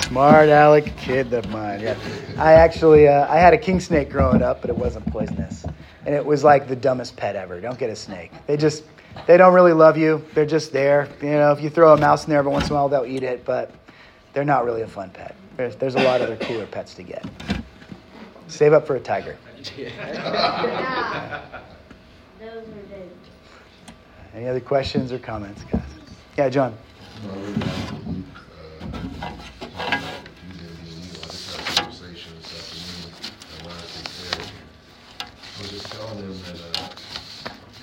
[0.06, 1.80] Smart Alec kid of mine.
[1.80, 1.96] Yeah,
[2.38, 5.64] I actually uh, I had a king snake growing up, but it wasn't poisonous,
[6.06, 7.60] and it was like the dumbest pet ever.
[7.60, 8.32] Don't get a snake.
[8.46, 8.84] They just
[9.26, 10.24] they don't really love you.
[10.34, 11.08] They're just there.
[11.20, 13.04] You know, if you throw a mouse in there every once in a while, they'll
[13.04, 13.70] eat it, but
[14.32, 15.34] they're not really a fun pet.
[15.56, 17.24] There's there's a lot of other cooler pets to get.
[18.46, 19.36] Save up for a tiger.
[19.76, 19.88] Those
[22.48, 23.08] are the
[24.34, 25.97] Any other questions or comments, guys?
[26.38, 26.78] Yeah, John.
[27.26, 28.22] No, we're not, talking
[29.10, 29.34] about
[30.46, 31.18] using the illegal.
[31.18, 34.06] I just had a conversation this afternoon, and when I think
[34.38, 34.46] Eric,
[35.18, 36.94] I was just telling him that,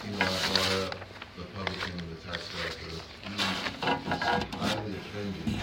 [0.07, 0.95] you know, I brought up
[1.35, 2.95] the publican and uh, uh, the tax collector.
[3.27, 5.59] He was highly offended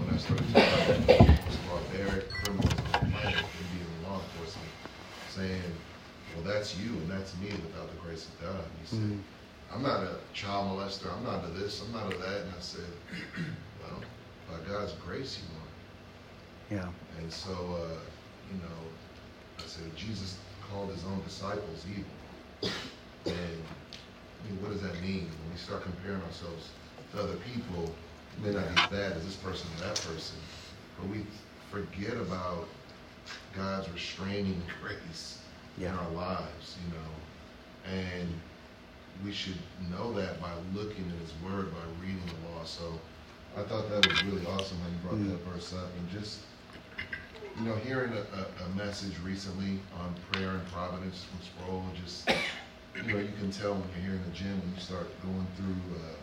[0.00, 4.24] when I started talking about most barbaric criminals on the planet and being in law
[4.24, 4.72] enforcement,
[5.28, 5.68] saying,
[6.32, 8.64] well, that's you and that's me without the grace of God.
[8.80, 9.20] He said, mm-hmm.
[9.74, 11.12] I'm not a child molester.
[11.16, 11.82] I'm not a this.
[11.82, 12.42] I'm not a that.
[12.42, 12.84] And I said,
[13.82, 14.00] well,
[14.50, 16.82] by God's grace, you are.
[16.82, 16.88] Yeah.
[17.18, 17.98] And so, uh,
[18.50, 18.82] you know,
[19.58, 20.36] I said, Jesus
[20.70, 22.72] called his own disciples evil.
[23.26, 25.28] And I mean, what does that mean?
[25.28, 26.70] When we start comparing ourselves
[27.12, 27.84] to other people,
[28.36, 30.36] it may not be as bad as this person or that person,
[30.98, 31.24] but we
[31.70, 32.66] forget about
[33.56, 35.38] God's restraining grace
[35.78, 37.98] in our lives, you know.
[37.98, 38.28] And
[39.24, 39.56] we should
[39.90, 42.64] know that by looking at his word, by reading the law.
[42.64, 43.00] So
[43.56, 45.30] I thought that was really awesome how you brought Mm.
[45.30, 45.94] that verse up.
[45.98, 46.40] And just,
[47.58, 52.28] you know, hearing a, a, a message recently on prayer and providence from Sproul, just,
[53.02, 55.46] you know, you can tell when you're here in the gym, when you start going
[55.56, 56.16] through, uh,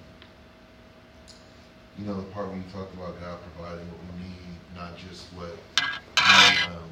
[1.97, 5.31] you know, the part where you talked about God providing what we need, not just
[5.33, 5.51] what
[6.65, 6.89] um,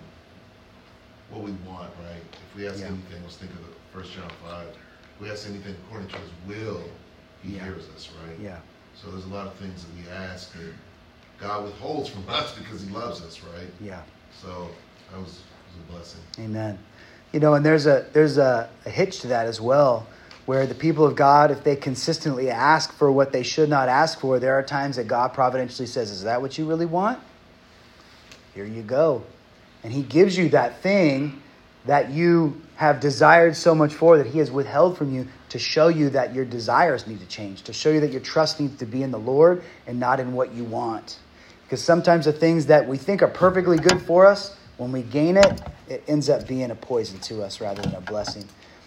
[1.30, 2.22] what we want, right?
[2.22, 2.88] If we ask Yeah.
[2.88, 4.68] anything, let's think of the First John five.
[5.18, 6.82] If we ask anything according to His will,
[7.44, 7.64] He Yeah.
[7.64, 8.38] hears us, right?
[8.40, 8.58] Yeah.
[8.96, 10.74] So there's a lot of things that we ask that
[11.40, 13.68] God withholds from us because He loves us, right?
[13.82, 14.02] Yeah.
[14.42, 14.70] So
[15.12, 16.22] that was, was a blessing.
[16.40, 16.78] Amen.
[17.34, 20.06] You know, and there's a there's a, a hitch to that as well,
[20.46, 24.20] where the people of God, if they consistently ask for what they should not ask
[24.20, 27.20] for, there are times that God providentially says, "Is that what you really want?
[28.54, 29.24] Here you go,"
[29.84, 31.42] and He gives you that thing
[31.86, 35.88] that you have desired so much for that He has withheld from you to show
[35.88, 38.86] you that your desires need to change, to show you that your trust needs to
[38.86, 41.18] be in the Lord and not in what you want.
[41.64, 45.38] Because sometimes the things that we think are perfectly good for us, when we gain
[45.38, 48.46] it, it ends up being a poison to us rather than a blessing.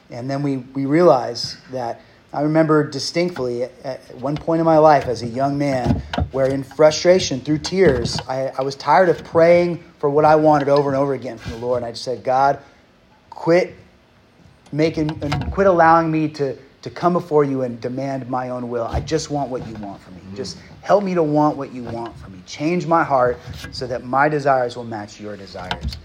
[0.09, 2.01] And then we, we realize that
[2.33, 6.63] I remember distinctly at, one point in my life as a young man where, in
[6.63, 10.97] frustration, through tears, I, I was tired of praying for what I wanted over and
[10.97, 11.79] over again from the Lord.
[11.79, 12.61] And I just said, God,
[13.41, 13.75] quit
[14.71, 18.85] making and quit allowing me to to come before you and demand my own will.
[18.85, 20.21] I just want what you want from me.
[20.35, 22.43] Just help me to want what you want from me.
[22.47, 23.39] Change my heart
[23.71, 25.97] so that my desires will match your desires.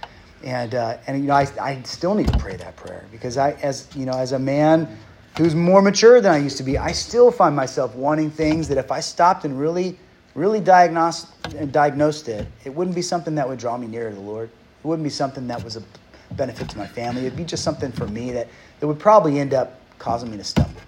[0.45, 3.51] And uh, and you know, I, I still need to pray that prayer because I,
[3.63, 4.97] as you know, as a man
[5.38, 8.77] who's more mature than I used to be, I still find myself wanting things that
[8.77, 9.99] if I stopped and really,
[10.36, 11.27] really diagnosed
[11.57, 14.49] and diagnosed it, it wouldn't be something that would draw me nearer to the Lord.
[14.49, 15.83] It wouldn't be something that was a
[16.32, 17.26] benefit to my family.
[17.26, 18.47] It'd be just something for me that,
[18.80, 20.82] that would probably end up causing me to stumble.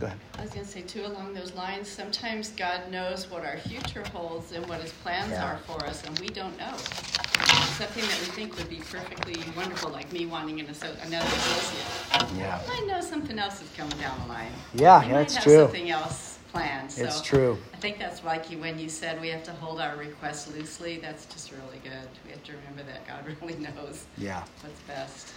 [0.00, 0.18] Go ahead.
[0.38, 4.02] I was going to say, too, along those lines, sometimes God knows what our future
[4.12, 5.44] holds and what His plans Yeah.
[5.44, 6.76] are for us, and we don't know.
[6.76, 12.36] Something that we think would be perfectly wonderful, like me wanting an asso- another associate.
[12.36, 12.60] Yeah.
[12.68, 14.52] I know something else is coming down the line.
[14.74, 15.58] Yeah, yeah, have true.
[15.58, 16.90] something else planned.
[16.92, 17.58] So It's true.
[17.72, 20.98] I think that's like you when you said we have to hold our requests loosely.
[20.98, 22.08] That's just really good.
[22.24, 24.44] We have to remember that God really knows Yeah.
[24.60, 25.32] what's best.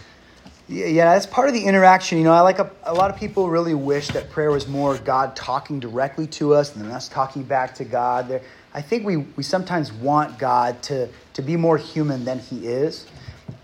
[0.68, 2.18] Yeah, yeah, that's part of the interaction.
[2.18, 4.96] You know, I like a, a lot of people really wish that prayer was more
[4.98, 8.28] God talking directly to us and then us talking back to God.
[8.28, 8.42] There,
[8.74, 13.06] I think we, we sometimes want God to, to be more human than he is.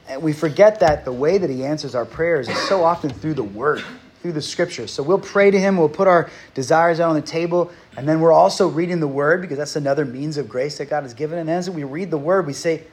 [0.09, 3.34] And we forget that the way that he answers our prayers is so often through
[3.34, 3.82] the word,
[4.23, 4.93] through the scriptures.
[4.93, 8.20] So we'll pray to him, we'll put our desires out on the table, and then
[8.20, 11.39] we're also reading the word because that's another means of grace that God has given.
[11.39, 12.85] And as we read the word, we say,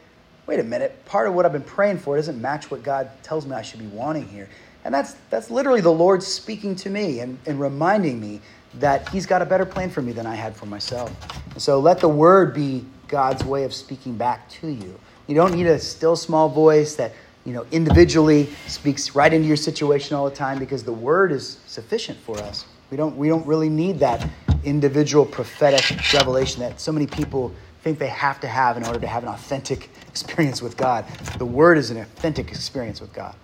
[0.48, 3.46] wait a minute, part of what I've been praying for doesn't match what God tells
[3.46, 4.50] me I should be wanting here.
[4.84, 8.42] And that's that's literally the Lord speaking to me and, and reminding me
[8.76, 11.14] that He's got a better plan for me than I had for myself.
[11.54, 15.54] And so let the word be God's way of speaking back to you You don't
[15.54, 17.14] need a still small voice that,
[17.50, 21.58] you know, individually speaks right into your situation all the time because the word is
[21.66, 22.68] sufficient for us.
[22.92, 24.24] We don't we don't really need that
[24.64, 25.84] individual prophetic
[26.14, 29.30] revelation that so many people think they have to have in order to have an
[29.30, 31.06] authentic experience with God.
[31.40, 33.36] The word is an authentic experience with God.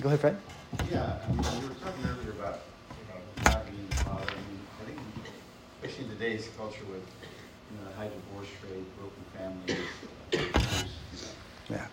[0.00, 0.36] Go ahead, Fred.
[0.88, 2.60] Yeah, I mean, we were talking earlier about,
[3.08, 4.22] about God being the father.
[4.22, 4.98] I mean, I think,
[5.82, 9.88] especially in today's culture with, you know, the high divorce rate, broken families,
[10.32, 10.38] you
[11.72, 11.76] know.
[11.76, 11.86] Yeah.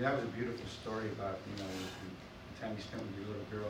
[0.00, 3.36] Mean, that was a beautiful story about, you know, the, time you spent with your
[3.36, 3.68] little girl.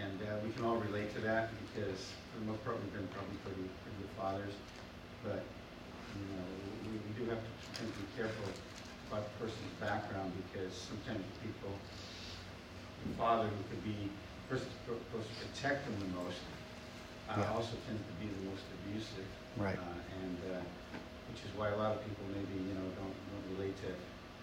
[0.00, 3.04] And uh, we can all relate to that because for the most part, we've been
[3.12, 4.56] probably pretty, pretty good fathers.
[5.20, 6.44] But, you know,
[6.88, 8.48] we, we do have to sometimes be careful
[9.12, 11.76] about the person's background because sometimes people,
[13.04, 16.40] the father who could be, the person supposed to protect them the most,
[17.28, 17.52] uh, Yeah.
[17.52, 19.28] also tends to be the most abusive.
[19.60, 19.76] Right.
[19.76, 20.64] Uh, and, uh,
[21.28, 23.92] which is why a lot of people maybe, you know, don't, don't relate to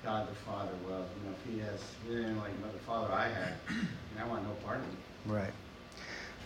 [0.03, 0.71] God the Father.
[0.87, 4.27] Well, you know, if he has, he didn't like the father I had, and I
[4.27, 4.97] want no part of him.
[5.25, 5.51] Right.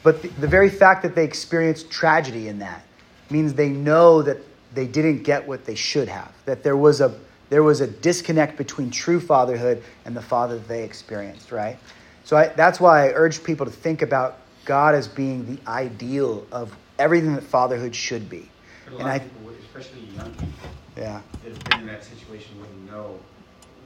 [0.01, 2.84] But the, the very fact that they experienced tragedy in that
[3.30, 4.38] means they know that
[4.74, 6.34] they didn't get what they should have.
[6.45, 7.18] That there was a
[7.49, 11.51] there was a disconnect between true fatherhood and the father that they experienced.
[11.51, 11.78] Right.
[12.24, 16.45] So I, that's why I urge people to think about God as being the ideal
[16.51, 18.49] of everything that fatherhood should be.
[18.88, 21.22] And I people, especially young people, yeah.
[21.43, 23.20] that have been in that situation wouldn't know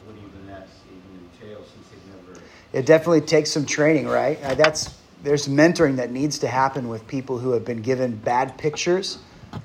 [0.06, 2.42] what even that even entails since they've never.
[2.78, 4.42] It definitely takes some training, right?
[4.44, 8.58] Uh, that's there's mentoring that needs to happen with people who have been given bad
[8.58, 9.18] pictures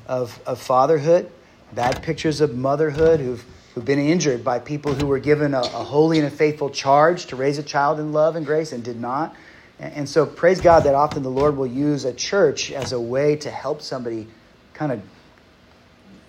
[0.06, 1.30] of, of fatherhood,
[1.74, 3.44] bad pictures of motherhood, who've
[3.74, 7.26] who've been injured by people who were given a, a holy and a faithful charge
[7.26, 9.34] to raise a child in love and grace and did not.
[9.78, 13.00] And, and so praise God that often the Lord will use a church as a
[13.00, 14.26] way to help somebody
[14.74, 15.02] kind of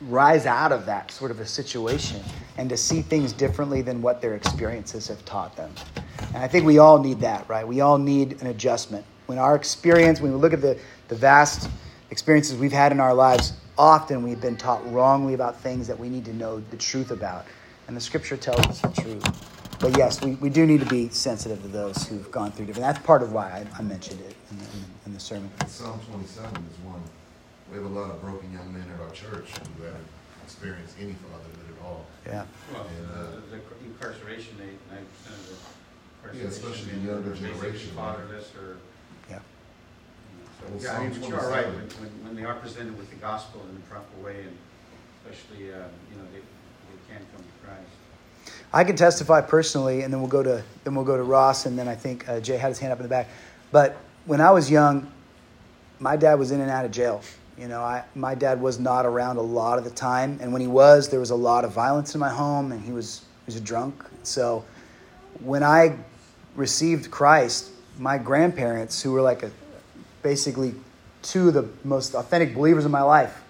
[0.07, 2.21] rise out of that sort of a situation
[2.57, 5.71] and to see things differently than what their experiences have taught them.
[6.33, 7.67] And I think we all need that, right?
[7.67, 9.05] We all need an adjustment.
[9.25, 10.77] When our experience, when we look at the,
[11.07, 11.69] the vast
[12.11, 16.09] experiences we've had in our lives, often we've been taught wrongly about things that we
[16.09, 17.45] need to know the truth about.
[17.87, 19.79] And the scripture tells us the truth.
[19.79, 22.85] But yes, we, we do need to be sensitive to those who've gone through different.
[22.85, 24.65] That's part of why I, I mentioned it in the,
[25.07, 25.49] in the sermon.
[25.67, 27.01] Psalm twenty-seven is one.
[27.73, 30.05] We have a lot of broken young men at our church who haven't
[30.43, 32.05] experienced any fatherhood at all.
[32.23, 32.45] Yeah.
[32.71, 37.31] Well, And, uh, the, the incarceration rate, ninety percent of the Yeah, especially the younger
[37.31, 38.15] are basically generation, right?
[38.15, 38.77] Fatherless or.
[39.27, 39.39] Yeah.
[39.39, 42.53] So, Well, yeah, I mean, Psalm but you are right, when, when, when they are
[42.53, 44.55] presented with the gospel in the proper way, and
[45.25, 48.53] especially, uh, you know, they, they can come to Christ.
[48.71, 51.79] I can testify personally, and then we'll go to then we'll go to Ross, and
[51.79, 53.29] then I think uh, Jay had his hand up in the back.
[53.71, 53.97] But
[54.27, 55.11] when I was young,
[55.97, 57.23] my dad was in and out of jail.
[57.57, 60.61] You know, I, my dad was not around a lot of the time, and when
[60.61, 63.53] he was, there was a lot of violence in my home, and he was he
[63.53, 64.03] was drunk.
[64.23, 64.65] So
[65.39, 65.97] when I
[66.55, 69.51] received Christ, my grandparents, who were like a,
[70.23, 70.73] basically
[71.21, 73.43] two of the most authentic believers in my life,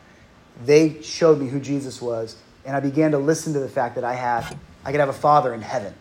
[0.65, 2.35] they showed me who Jesus was,
[2.65, 5.13] and I began to listen to the fact that I had I could have a
[5.13, 5.93] father in heaven,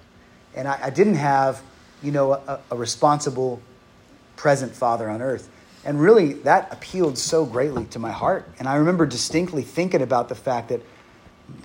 [0.57, 1.63] and I, I didn't have
[2.03, 3.63] you know a, a responsible,
[4.35, 5.49] present father on earth,
[5.85, 10.29] and really that appealed so greatly to my heart, and I remember distinctly thinking about
[10.29, 10.81] the fact that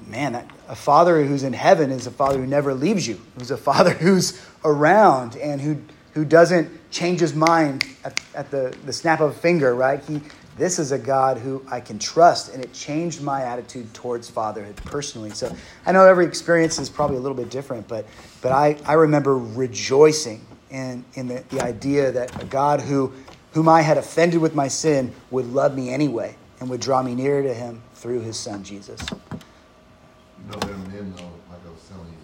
[0.06, 3.58] man, a father who's in heaven is a father who never leaves you, who's a
[3.58, 5.78] father who's around and who
[6.18, 10.04] who doesn't change his mind at, at the, the snap of a finger, right?
[10.06, 10.20] He,
[10.58, 14.76] this is a God who I can trust, and it changed my attitude towards fatherhood
[14.78, 15.30] personally.
[15.30, 15.56] So
[15.86, 18.08] I know every experience is probably a little bit different, but,
[18.42, 23.14] but I, I remember rejoicing in, in the, the idea that a God who,
[23.54, 27.16] whom I had offended with my sin would love me anyway and would draw me
[27.16, 29.02] nearer to him through his son Jesus.
[29.12, 32.18] You know, them men though, like I was telling you,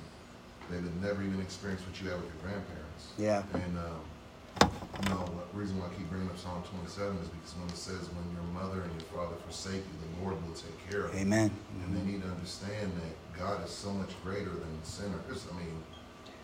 [0.69, 3.13] they would never even experience what you had with your grandparents.
[3.17, 3.43] Yeah.
[3.53, 4.01] And, um,
[5.03, 7.77] you know, the reason why I keep bringing up Psalm twenty-seven is because when it
[7.77, 11.13] says, when your mother and your father forsake you, the Lord will take care of
[11.13, 11.21] you.
[11.21, 11.51] Amen.
[11.83, 15.45] And they need to understand that God is so much greater than sinners.
[15.49, 15.77] I mean,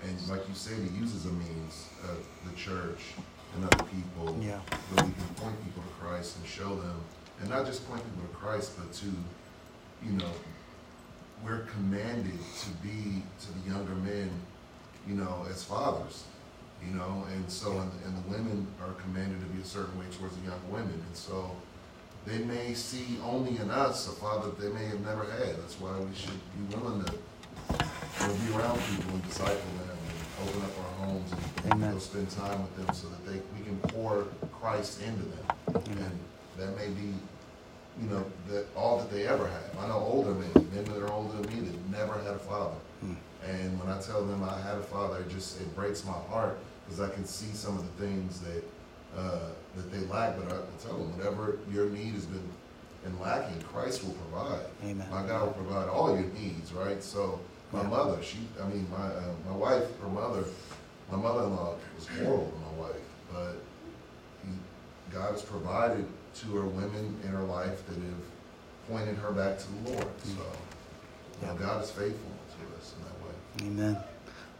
[0.04, 3.14] and like you said, He uses a means of the church
[3.56, 4.38] and other people.
[4.42, 4.60] Yeah.
[4.94, 6.96] Where we can point people to Christ and show them,
[7.42, 9.06] and not just point people to Christ, but to,
[10.04, 10.32] you know,
[11.44, 14.30] we're commanded to be to the younger men,
[15.08, 16.26] you know, as fathers,
[16.86, 20.06] you know, and so and, and the women are commanded to be a certain way
[20.18, 21.52] towards the young women, and so
[22.26, 25.56] they may see only in us a father that they may have never had.
[25.58, 26.40] That's why we should
[26.70, 31.06] be willing to you know, be around people and disciple them and open up our
[31.06, 31.32] homes
[32.00, 34.26] go spend time with them so that they we can pour
[34.62, 36.20] Christ into them, and
[36.58, 37.14] that may be
[38.02, 39.78] you know, that all that they ever have.
[39.78, 42.78] I know older men, men that are older than me that never had a father.
[43.02, 43.14] Hmm.
[43.46, 46.60] And when I tell them I had a father, it just it breaks my heart
[46.86, 48.64] because I can see some of the things that
[49.18, 50.38] uh, that they lack.
[50.38, 52.48] But I, I tell them, whatever your need has been
[53.06, 54.66] and lacking, Christ will provide.
[54.84, 55.08] Amen.
[55.12, 57.04] My God will provide all your needs, right?
[57.04, 57.40] So
[57.74, 57.88] my Yeah.
[57.90, 60.46] mother, she, I mean, my uh, my wife, her mother,
[61.12, 63.02] my mother-in-law was horrible to my wife,
[63.32, 63.56] but
[64.44, 64.52] he,
[65.12, 66.06] God has provided
[66.36, 70.08] to her women in her life that have pointed her back to the Lord.
[70.24, 70.42] So
[71.42, 73.72] you know, God is faithful to us in that way.
[73.72, 74.04] Amen.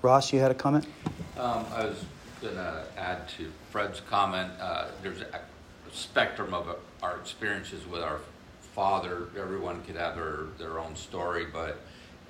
[0.02, 0.86] Ross, you had a comment?
[1.38, 2.04] Um, I was
[2.42, 5.42] gonna add to Fred's comment, uh, there's a
[5.92, 8.20] spectrum of our experiences with our
[8.74, 9.28] father.
[9.38, 11.82] Everyone could have their, their own story, but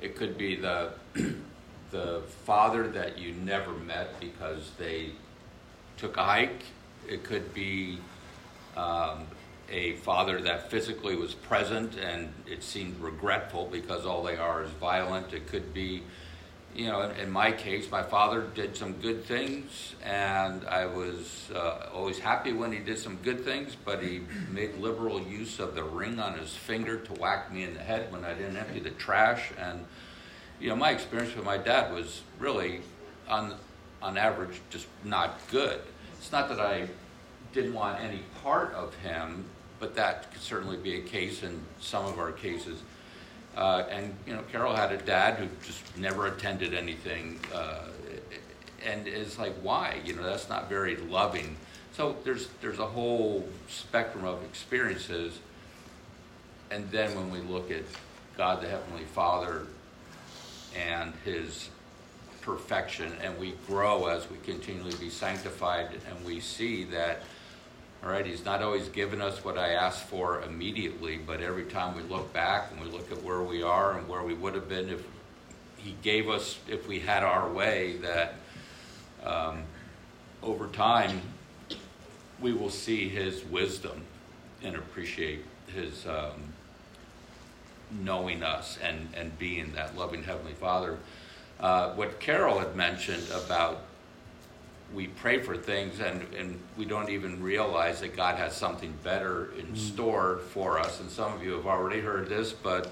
[0.02, 0.92] it could be the,
[1.92, 5.12] the father that you never met because they
[5.98, 6.64] took a hike.
[7.08, 7.98] It could be
[8.78, 9.26] um,
[9.72, 14.70] a father that physically was present and it seemed regretful because all they are is
[14.72, 15.34] violent.
[15.34, 16.04] It could be,
[16.76, 21.50] you know, in, in my case, my father did some good things and I was
[21.54, 24.22] uh, always happy when he did some good things, but he
[24.52, 28.12] made liberal use of the ring on his finger to whack me in the head
[28.12, 29.52] when I didn't empty the trash.
[29.58, 29.86] And,
[30.60, 32.82] you know, my experience with my dad was really,
[33.28, 33.54] on,
[34.02, 35.80] on average, just not good.
[36.18, 36.88] It's not that I
[37.54, 39.46] didn't want any part of him,
[39.80, 42.82] but that could certainly be a case in some of our cases.
[43.56, 47.88] Uh, and you know, Carol had a dad who just never attended anything, uh,
[48.86, 50.00] and it's like, why?
[50.06, 51.58] You know, that's not very loving.
[51.94, 55.40] So there's there's a whole spectrum of experiences,
[56.70, 57.84] and then when we look at
[58.38, 59.66] God, the Heavenly Father,
[60.76, 61.70] and His
[62.42, 67.22] perfection, and we grow as we continually be sanctified, and we see that,
[68.04, 71.96] all right, He's not always given us what I asked for immediately, but every time
[71.96, 74.70] we look back and we look at where we are and where we would have
[74.70, 75.04] been if
[75.78, 78.36] He gave us, if we had our way, that
[79.24, 79.64] um,
[80.42, 81.22] over time
[82.40, 84.02] we will see His wisdom
[84.64, 85.44] and appreciate
[85.74, 86.06] His.
[86.06, 86.49] Um,
[87.92, 90.98] knowing us and, and being that loving Heavenly Father.
[91.60, 93.82] Uh, what Carol had mentioned about
[94.94, 99.52] we pray for things and, and we don't even realize that God has something better
[99.58, 101.00] in store for us.
[101.00, 102.92] And some of you have already heard this, but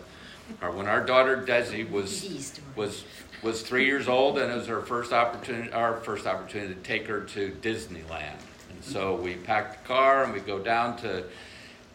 [0.62, 3.04] uh, when our daughter Desi was was
[3.44, 7.08] was three years old and it was her first opportunity our first opportunity to take
[7.08, 8.40] her to Disneyland.
[8.70, 11.24] And so we packed the car and we go down to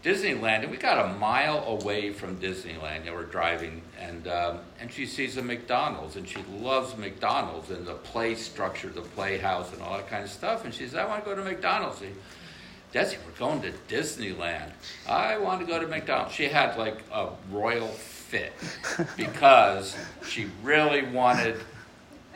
[0.03, 3.07] Disneyland, and we got a mile away from Disneyland.
[3.07, 7.87] And we're driving, and um, and she sees a McDonald's, and she loves McDonald's and
[7.87, 10.65] the play structure, the playhouse, and all that kind of stuff.
[10.65, 12.09] And she says, "I want to go to McDonald's." She,
[12.93, 14.73] Desi, we're going to Disneyland.
[15.09, 16.35] I want to go to McDonald's.
[16.35, 18.53] She had like a royal fit
[19.17, 19.97] because
[20.27, 21.61] she really wanted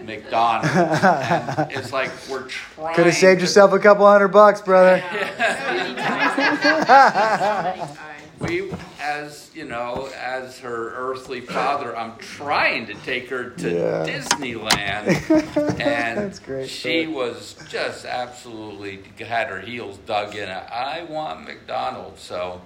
[0.03, 0.71] McDonald's.
[0.77, 2.95] And it's like we're trying.
[2.95, 5.03] Could have saved to- yourself a couple hundred bucks, brother.
[8.41, 8.71] we
[9.01, 14.05] as you know as her earthly father i'm trying to take her to Yeah.
[14.07, 15.31] disneyland
[15.81, 16.69] and That's great.
[16.69, 22.61] she was just absolutely had her heels dug in i want mcdonald's so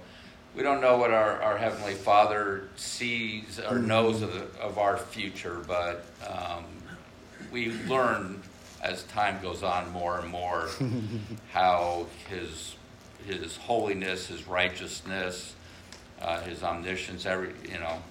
[0.57, 4.97] we don't know what our, our heavenly father sees or knows of, the, of our
[4.99, 6.64] future but um,
[7.51, 8.43] we learn
[8.83, 10.69] as time goes on more and more
[11.53, 12.77] how his
[13.27, 15.55] his holiness, his righteousness,
[16.22, 18.03] uh, his omniscience, every you know,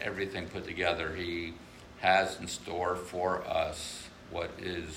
[0.00, 1.52] everything put together, he
[2.00, 4.88] has in store for us what is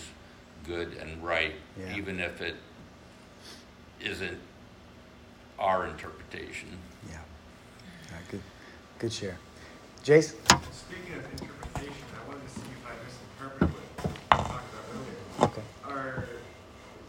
[0.66, 1.96] good and right, Yeah.
[1.98, 2.56] even if it
[4.02, 4.38] isn't
[5.58, 6.70] our interpretation.
[7.10, 7.16] Yeah.
[7.18, 8.42] All right, good,
[8.98, 9.38] good share.
[10.04, 10.30] Jace?
[10.72, 15.52] Speaking of interpretation, I wanted to see if I misinterpreted what you talked about earlier.
[15.52, 15.62] Okay.
[15.86, 16.26] Are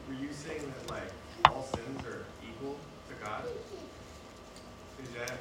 [0.08, 1.02] were you saying that like
[1.46, 2.76] all sins are equal
[3.08, 3.44] to God?
[5.02, 5.38] Is that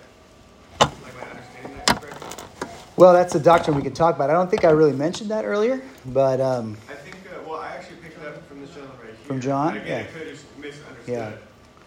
[0.80, 2.24] like my understanding that correct?
[2.98, 4.30] Well, that's a doctrine we could talk about.
[4.30, 7.16] I don't think I really mentioned that earlier, but um, I think.
[7.34, 9.26] Uh, well, I actually picked it up from this gentleman right here.
[9.26, 9.78] From John?
[9.78, 10.00] Again, Yeah.
[10.00, 11.08] I could have just misunderstood.
[11.08, 11.30] Yeah.
[11.30, 11.42] it.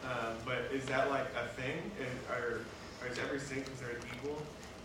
[0.05, 1.77] Um, but is that like a thing?
[2.01, 2.61] Is, are,
[3.03, 4.37] or is every sin considered equal?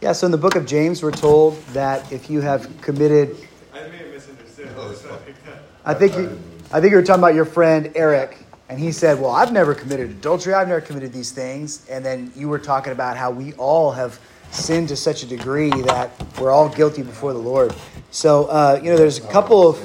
[0.02, 3.36] yeah, so in the book of James, we're told that if you have committed,
[3.74, 4.76] I may have misunderstood.
[4.76, 5.58] No, That's I picked up.
[5.86, 6.40] I think you,
[6.72, 8.38] I think you were talking about your friend Eric,
[8.70, 10.54] and he said, "Well, I've never committed adultery.
[10.54, 14.20] I've never committed these things." And then you were talking about how we all have
[14.52, 17.74] sinned to such a degree that we're all guilty before the Lord.
[18.12, 19.82] So uh, you know, there's a couple of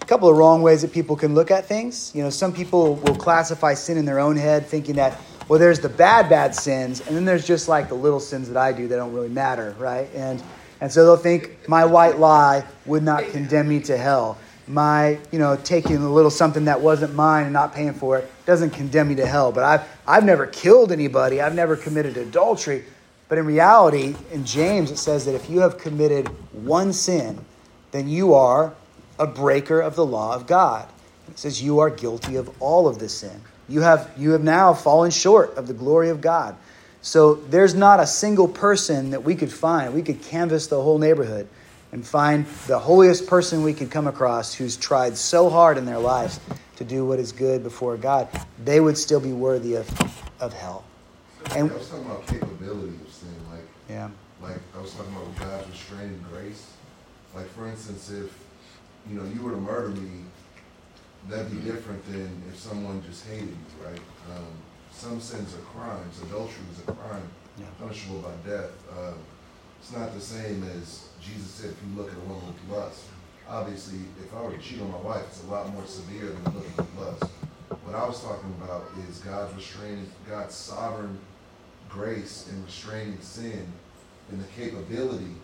[0.00, 2.12] a couple of wrong ways that people can look at things.
[2.14, 5.80] You know, some people will classify sin in their own head, thinking that well, there's
[5.80, 8.88] the bad, bad sins, and then there's just like the little sins that I do
[8.88, 10.08] that don't really matter, right?
[10.14, 10.42] And
[10.80, 14.36] And so they'll think my white lie would not condemn me to hell.
[14.66, 18.30] My, you know, taking a little something that wasn't mine and not paying for it
[18.46, 19.52] doesn't condemn me to hell.
[19.52, 21.40] But I've, I've never killed anybody.
[21.40, 22.84] I've never committed adultery.
[23.28, 27.44] But in reality, in James, it says that if you have committed one sin,
[27.90, 28.74] then you are
[29.18, 30.88] a breaker of the law of God.
[31.28, 33.40] It says you are guilty of all of this sin.
[33.68, 36.56] You have, you have now fallen short of the glory of God.
[37.00, 39.94] So there's not a single person that we could find.
[39.94, 41.48] We could canvass the whole neighborhood
[41.94, 45.98] and find the holiest person we could come across who's tried so hard in their
[45.98, 46.40] lives
[46.74, 48.28] to do what is good before God.
[48.64, 49.88] They would still be worthy of,
[50.40, 50.84] of hell.
[51.54, 54.10] And I was talking about capability of sin, like yeah,
[54.42, 56.66] like I was talking about God's restraining grace.
[57.32, 58.36] Like for instance, if
[59.08, 60.24] you know you were to murder me,
[61.28, 64.00] that'd be different than if someone just hated you, right?
[64.34, 64.46] Um,
[64.90, 66.20] some sins are crimes.
[66.22, 67.66] Adultery is a crime, Yeah.
[67.78, 68.70] punishable by death.
[68.90, 69.12] Uh,
[69.80, 71.70] it's not the same as Jesus said.
[71.70, 73.04] If you look at a woman with lust,
[73.48, 76.44] obviously, if I were to cheat on my wife, it's a lot more severe than
[76.44, 77.24] looking with lust.
[77.84, 81.18] What I was talking about is God's restraining, God's sovereign
[81.88, 83.66] grace in restraining sin
[84.30, 85.34] and the capability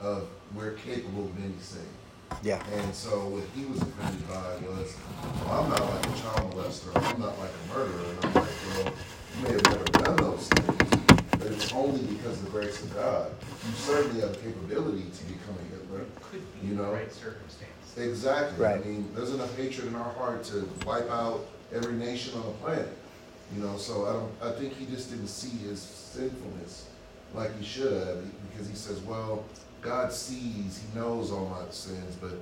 [0.00, 1.80] of we're capable of any sin.
[2.42, 4.96] yeah, And so what he was offended by was,
[5.44, 8.10] well, I'm not like a child molester, I'm not like a murderer.
[8.10, 8.92] And I'm like, well,
[9.36, 10.75] you may have never done those things,
[11.46, 13.30] but it's only because of the grace of God.
[13.64, 16.04] You certainly have the capability to become a Hitler.
[16.22, 16.92] Could be You the know?
[16.92, 17.70] right circumstance.
[17.96, 18.64] Exactly.
[18.64, 18.80] Right.
[18.80, 22.52] I mean, there's enough hatred in our heart to wipe out every nation on the
[22.54, 22.88] planet.
[23.54, 24.32] You know, so I don't.
[24.54, 26.88] I think he just didn't see his sinfulness
[27.32, 29.44] like he should have, because he says, "Well,
[29.82, 32.32] God sees, He knows all my sins." But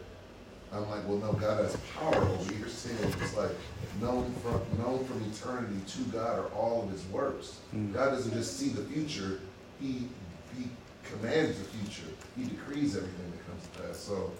[0.74, 3.14] I'm like, "Well, no, God has power over your sins.
[3.20, 3.52] It's like
[4.00, 7.60] known from known from eternity to God are all of His works.
[7.74, 7.92] Mm.
[7.92, 9.40] God doesn't just see the future;
[9.80, 10.08] He
[10.56, 10.68] He
[11.04, 12.10] commands the future.
[12.36, 13.98] He decrees everything that comes to pass.
[13.98, 14.32] So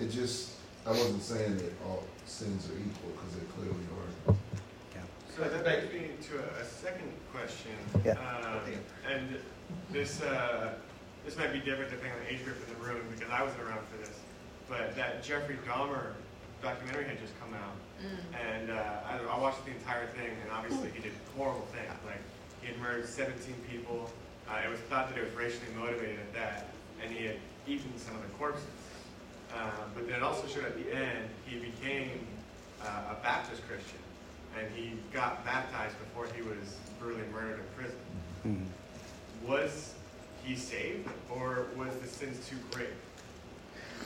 [0.00, 0.52] it just
[0.86, 4.32] I wasn't saying that all sins are equal because they clearly are.
[4.32, 4.36] not
[5.36, 7.72] So that brings me to a, a second question.
[8.04, 8.12] Yeah.
[8.12, 8.60] Um,
[9.10, 9.36] and
[9.90, 10.74] this uh,
[11.24, 13.62] this might be different depending on the age group in the room because I wasn't
[13.62, 14.05] around for this.
[14.68, 16.12] But that Jeffrey Dahmer
[16.62, 17.76] documentary had just come out,
[18.34, 18.74] and uh,
[19.08, 21.88] I, I watched the entire thing, and obviously he did horrible things.
[22.04, 22.20] Like
[22.60, 24.10] he had murdered 17 people.
[24.48, 26.66] Uh, it was thought that it was racially motivated at that,
[27.02, 27.36] and he had
[27.66, 28.64] eaten some of the corpses.
[29.54, 32.26] Uh, but then it also showed at the end he became
[32.82, 33.98] uh, a Baptist Christian,
[34.58, 37.98] and he got baptized before he was brutally murdered in prison.
[38.44, 38.66] Mhm.
[39.48, 39.94] Was
[40.44, 42.88] he saved, or was the sins too great?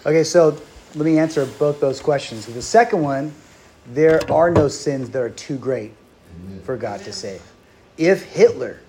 [0.06, 0.58] Okay, so
[0.94, 2.46] let me answer both those questions.
[2.46, 3.32] The second one,
[3.86, 5.92] there are no sins that are too great
[6.64, 7.42] for God to save.
[7.96, 8.80] If Hitler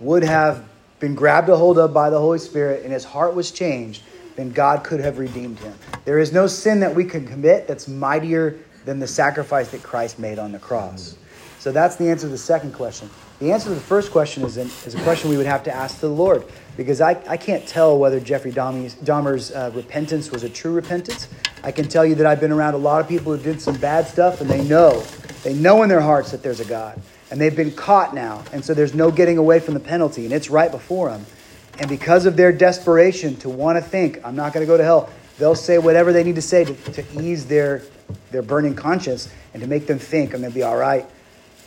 [0.00, 0.64] would have
[1.00, 4.02] been grabbed a hold of by the Holy Spirit and his heart was changed,
[4.36, 5.74] then God could have redeemed him.
[6.04, 10.18] There is no sin that we can commit that's mightier than the sacrifice that Christ
[10.18, 11.16] made on the cross.
[11.58, 13.08] So that's the answer to the second question.
[13.38, 15.74] The answer to the first question is, an, is a question we would have to
[15.74, 16.44] ask the Lord
[16.76, 21.28] because I, I can't tell whether Jeffrey Dahmer's, Dahmer's uh, repentance was a true repentance.
[21.62, 23.76] I can tell you that I've been around a lot of people who did some
[23.76, 25.00] bad stuff and they know,
[25.42, 27.00] they know in their hearts that there's a God.
[27.30, 28.44] And they've been caught now.
[28.52, 31.24] And so there's no getting away from the penalty and it's right before them.
[31.78, 34.84] And because of their desperation to want to think, I'm not going to go to
[34.84, 37.82] hell, they'll say whatever they need to say to, to ease their,
[38.30, 41.06] their burning conscience and to make them think I'm going to be all right.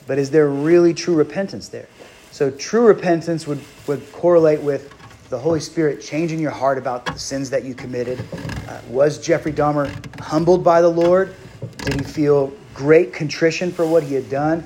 [0.07, 1.87] But is there really true repentance there?
[2.31, 4.93] So true repentance would, would correlate with
[5.29, 8.19] the Holy Spirit changing your heart about the sins that you committed.
[8.67, 9.89] Uh, was Jeffrey Dahmer
[10.19, 11.35] humbled by the Lord?
[11.77, 14.63] Did he feel great contrition for what he had done?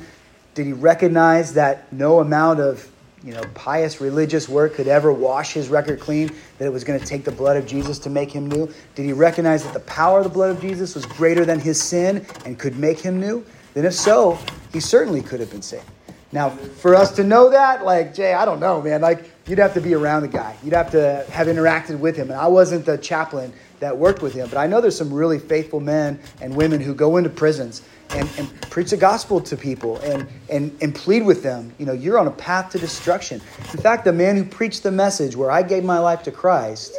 [0.56, 2.90] Did he recognize that no amount of
[3.24, 7.00] you know, pious religious work could ever wash his record clean, that it was going
[7.00, 8.72] to take the blood of Jesus to make him new?
[8.96, 11.82] Did he recognize that the power of the blood of Jesus was greater than his
[11.82, 13.46] sin and could make him new?
[13.74, 14.40] Then, if so,
[14.72, 15.86] he certainly could have been saved.
[16.32, 19.02] Now, for us to know that, like, Jay, I don't know, man.
[19.02, 20.56] Like, you'd have to be around the guy.
[20.64, 22.30] You'd have to have interacted with him.
[22.30, 25.40] And I wasn't the chaplain that worked with him, but I know there's some really
[25.40, 27.82] faithful men and women who go into prisons
[28.12, 31.74] and, and preach the gospel to people and, and, and plead with them.
[31.80, 33.42] You know, you're on a path to destruction.
[33.74, 36.96] In fact, the man who preached the message where I gave my life to Christ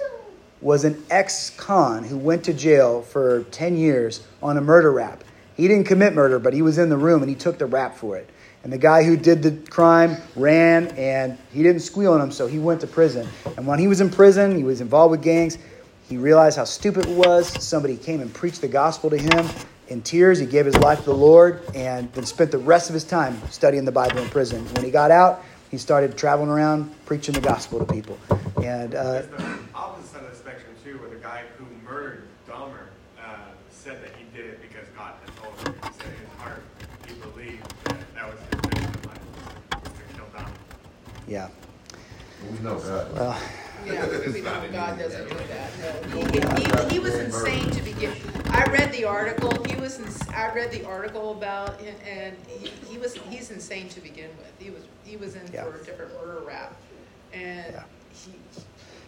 [0.61, 5.23] was an ex con who went to jail for 10 years on a murder rap.
[5.57, 7.97] He didn't commit murder, but he was in the room and he took the rap
[7.97, 8.29] for it.
[8.63, 12.47] And the guy who did the crime ran and he didn't squeal on him, so
[12.47, 13.27] he went to prison.
[13.57, 15.59] And when he was in prison, he was involved with gangs.
[16.09, 17.49] He realized how stupid it was.
[17.63, 19.47] Somebody came and preached the gospel to him
[19.89, 20.39] in tears.
[20.39, 23.41] He gave his life to the Lord and then spent the rest of his time
[23.51, 24.65] studying the Bible in prison.
[24.75, 28.19] When he got out, he started traveling around preaching the gospel to people.
[28.63, 30.71] And uh, It's the opposite side of the spectrum
[33.91, 35.75] said that he did it because God had told him.
[35.83, 36.63] He said in his heart
[37.09, 39.25] he believed that that was his mission in life
[39.73, 40.53] was to kill Dom.
[41.31, 41.49] Yeah.
[42.51, 43.15] We know God.
[43.15, 43.41] Well,
[43.87, 46.09] Yeah, we know God doesn't do that.
[46.11, 46.19] No.
[46.27, 48.13] He, he, he was insane to begin.
[48.51, 49.63] I read the article.
[49.65, 50.01] He was.
[50.01, 53.15] ins- I read the article about it, and he, he was.
[53.15, 54.53] He's insane to begin with.
[54.59, 54.83] He was.
[55.05, 55.65] He was in Yeah.
[55.65, 56.75] for a different murder rap,
[57.33, 57.83] and Yeah.
[58.13, 58.33] he.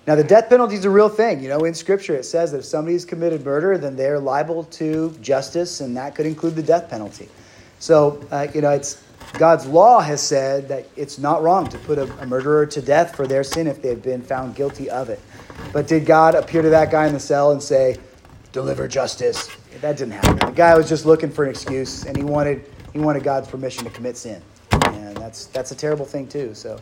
[0.06, 1.42] Now, the death penalty is a real thing.
[1.42, 5.10] You know, in Scripture it says that if somebody's committed murder, then they're liable to
[5.20, 7.28] justice, and that could include the death penalty.
[7.80, 9.02] So, uh, you know, it's
[9.34, 13.16] God's law has said that it's not wrong to put a, a murderer to death
[13.16, 15.20] for their sin if they've been found guilty of it.
[15.72, 17.96] But did God appear to that guy in the cell and say,
[18.52, 19.48] "Deliver justice"?
[19.80, 20.36] That didn't happen.
[20.36, 23.84] The guy was just looking for an excuse, and he wanted he wanted God's permission
[23.84, 26.54] to commit sin, and that's that's a terrible thing too.
[26.54, 26.78] So,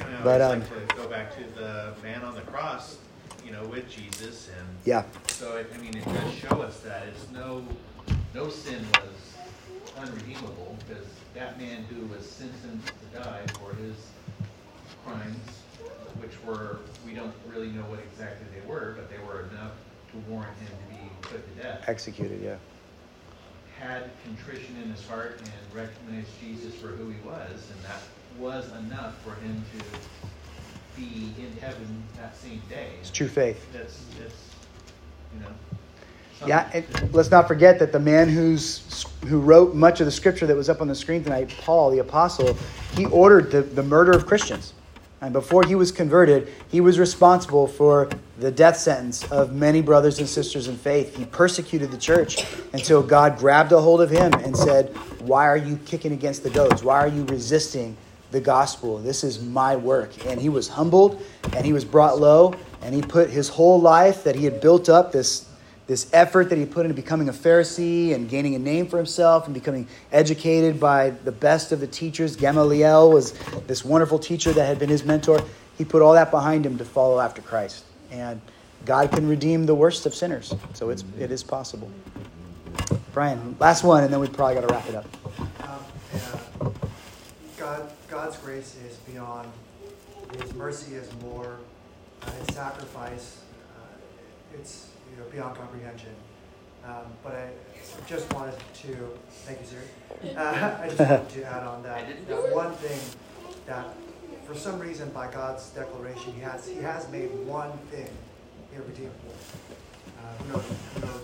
[0.00, 2.98] And I But, um, like to go back to the man on the cross,
[3.44, 7.06] you know, with Jesus, and yeah, so it, I mean, it does show us that
[7.08, 7.64] it's no,
[8.34, 13.96] no sin was unredeemable because that man who was sentenced to die for his
[15.04, 15.36] crimes,
[16.20, 19.72] which were we don't really know what exactly they were, but they were enough
[20.12, 21.84] to warrant him to be put to death.
[21.88, 22.40] executed.
[22.42, 22.56] Yeah.
[23.78, 28.00] Had contrition in his heart and recognized Jesus for who he was, and that
[28.38, 29.84] was enough for him to
[30.96, 32.90] be in heaven that same day.
[33.00, 33.66] It's true faith.
[33.72, 34.50] That's, that's,
[35.34, 35.48] you know.
[36.46, 36.82] Yeah,
[37.12, 40.68] let's not forget that the man who's who wrote much of the scripture that was
[40.68, 42.56] up on the screen tonight, Paul the apostle,
[42.96, 44.74] he ordered the, the murder of Christians.
[45.20, 50.18] And before he was converted, he was responsible for the death sentence of many brothers
[50.18, 51.16] and sisters in faith.
[51.16, 52.44] He persecuted the church
[52.74, 56.50] until God grabbed a hold of him and said, Why are you kicking against the
[56.50, 56.84] goads?
[56.84, 57.96] Why are you resisting
[58.32, 58.98] the gospel?
[58.98, 60.26] This is my work.
[60.26, 61.22] And he was humbled
[61.54, 64.90] and he was brought low and he put his whole life that he had built
[64.90, 65.43] up, this
[65.86, 69.44] this effort that he put into becoming a Pharisee and gaining a name for himself
[69.44, 72.36] and becoming educated by the best of the teachers.
[72.36, 73.32] Gamaliel was
[73.66, 75.42] this wonderful teacher that had been his mentor.
[75.76, 77.84] He put all that behind him to follow after Christ.
[78.10, 78.40] And
[78.86, 80.54] God can redeem the worst of sinners.
[80.72, 81.90] So it's, it is possible.
[83.12, 85.06] Brian, last one, and then we probably got to wrap it up.
[86.14, 86.70] Yeah.
[87.58, 89.48] God, God's grace is beyond.
[90.40, 91.58] His mercy is more.
[92.22, 93.42] Uh, his sacrifice,
[93.76, 96.14] uh, it's you know beyond comprehension.
[96.84, 97.48] Um, but I
[98.06, 99.08] just wanted to
[99.46, 100.36] thank you, sir.
[100.36, 103.00] Uh, I just wanted to add on that, that one thing
[103.66, 103.86] that,
[104.46, 108.08] for some reason, by God's declaration, He has He has made one thing
[108.74, 109.34] irredeemable.
[110.18, 110.64] Uh, who knows?
[110.94, 111.22] Who knows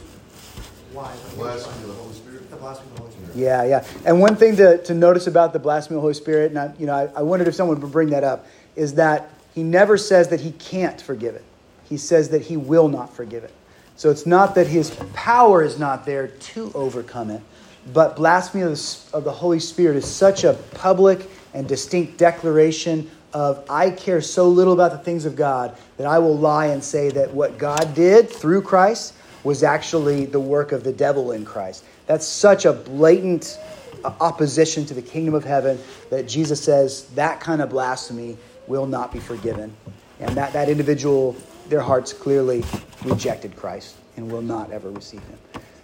[0.93, 1.13] why?
[1.13, 2.03] but he has Blasphemy of the.
[2.03, 2.51] Holy Spirit.
[2.51, 3.37] The blasphemy of the Holy Spirit.
[3.37, 3.85] Yeah, yeah.
[4.07, 6.73] And one thing to, to notice about the blasphemy of the Holy Spirit, and I,
[6.79, 8.47] you know, I, I wondered if someone would bring that up,
[8.77, 11.45] is that he never says that he can't forgive it.
[11.85, 13.53] He says that he will not forgive it.
[14.01, 17.43] So it's not that his power is not there to overcome it,
[17.93, 23.11] but blasphemy of the, of the Holy Spirit is such a public and distinct declaration
[23.35, 26.83] of I care so little about the things of God that I will lie and
[26.83, 29.13] say that what God did through Christ
[29.45, 31.85] was actually the work of the devil in Christ.
[32.07, 33.59] That's such a blatant
[34.03, 35.79] uh, opposition to the kingdom of heaven
[36.09, 39.77] that Jesus says that kind of blasphemy will not be forgiven.
[40.21, 41.37] And that, that individual,
[41.71, 42.63] their hearts clearly
[43.05, 45.39] rejected Christ and will not ever receive him.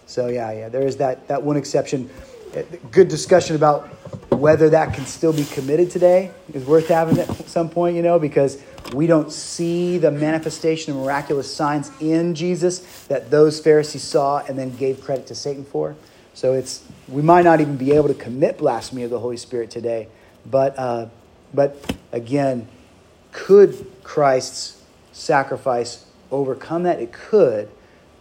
[0.06, 2.10] So, yeah, yeah, there is that, that one exception.
[2.54, 3.88] Uh, Good discussion about
[4.30, 8.18] whether that can still be committed today is worth having at some point, you know,
[8.18, 14.44] because we don't see the manifestation of miraculous signs in Jesus that those Pharisees saw
[14.46, 15.96] and then gave credit to Satan for.
[16.34, 19.70] So it's we might not even be able to commit blasphemy of the Holy Spirit
[19.70, 20.08] today,
[20.44, 21.06] but uh,
[21.54, 22.68] but again,
[23.32, 24.75] could Christ's
[25.16, 27.00] sacrifice overcome that?
[27.00, 27.68] It could,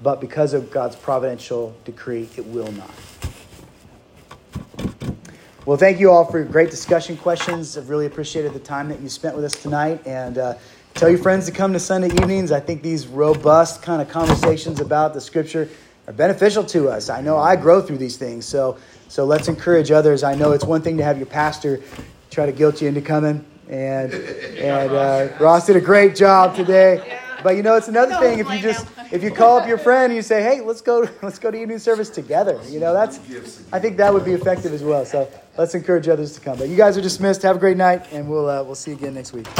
[0.02, 2.90] but because of God's providential decree, it will not.
[5.66, 7.78] Well, thank you all for your great discussion questions.
[7.78, 10.06] I've really appreciated the time that you spent with us tonight.
[10.06, 10.54] And uh,
[10.94, 12.52] tell your friends to come to Sunday evenings.
[12.52, 15.68] I think these robust kind of conversations about the scripture
[16.08, 17.10] are beneficial to us.
[17.10, 18.46] I know I grow through these things.
[18.46, 18.78] So,
[19.08, 20.24] so let's encourage others.
[20.24, 21.82] I know it's one thing to have your pastor
[22.30, 23.44] try to guilt you into coming.
[23.70, 27.20] And, and uh, Ross did a great job today.
[27.46, 30.06] But you know, it's another thing if you just if you call up your friend
[30.06, 33.20] and you say, "Hey, let's go let's go to evening service together." You know, that's
[33.72, 35.06] I think that would be effective as well.
[35.06, 36.58] So let's encourage others to come.
[36.58, 37.44] But you guys are dismissed.
[37.44, 39.46] Have a great night, and we'll uh, we'll see you again next week.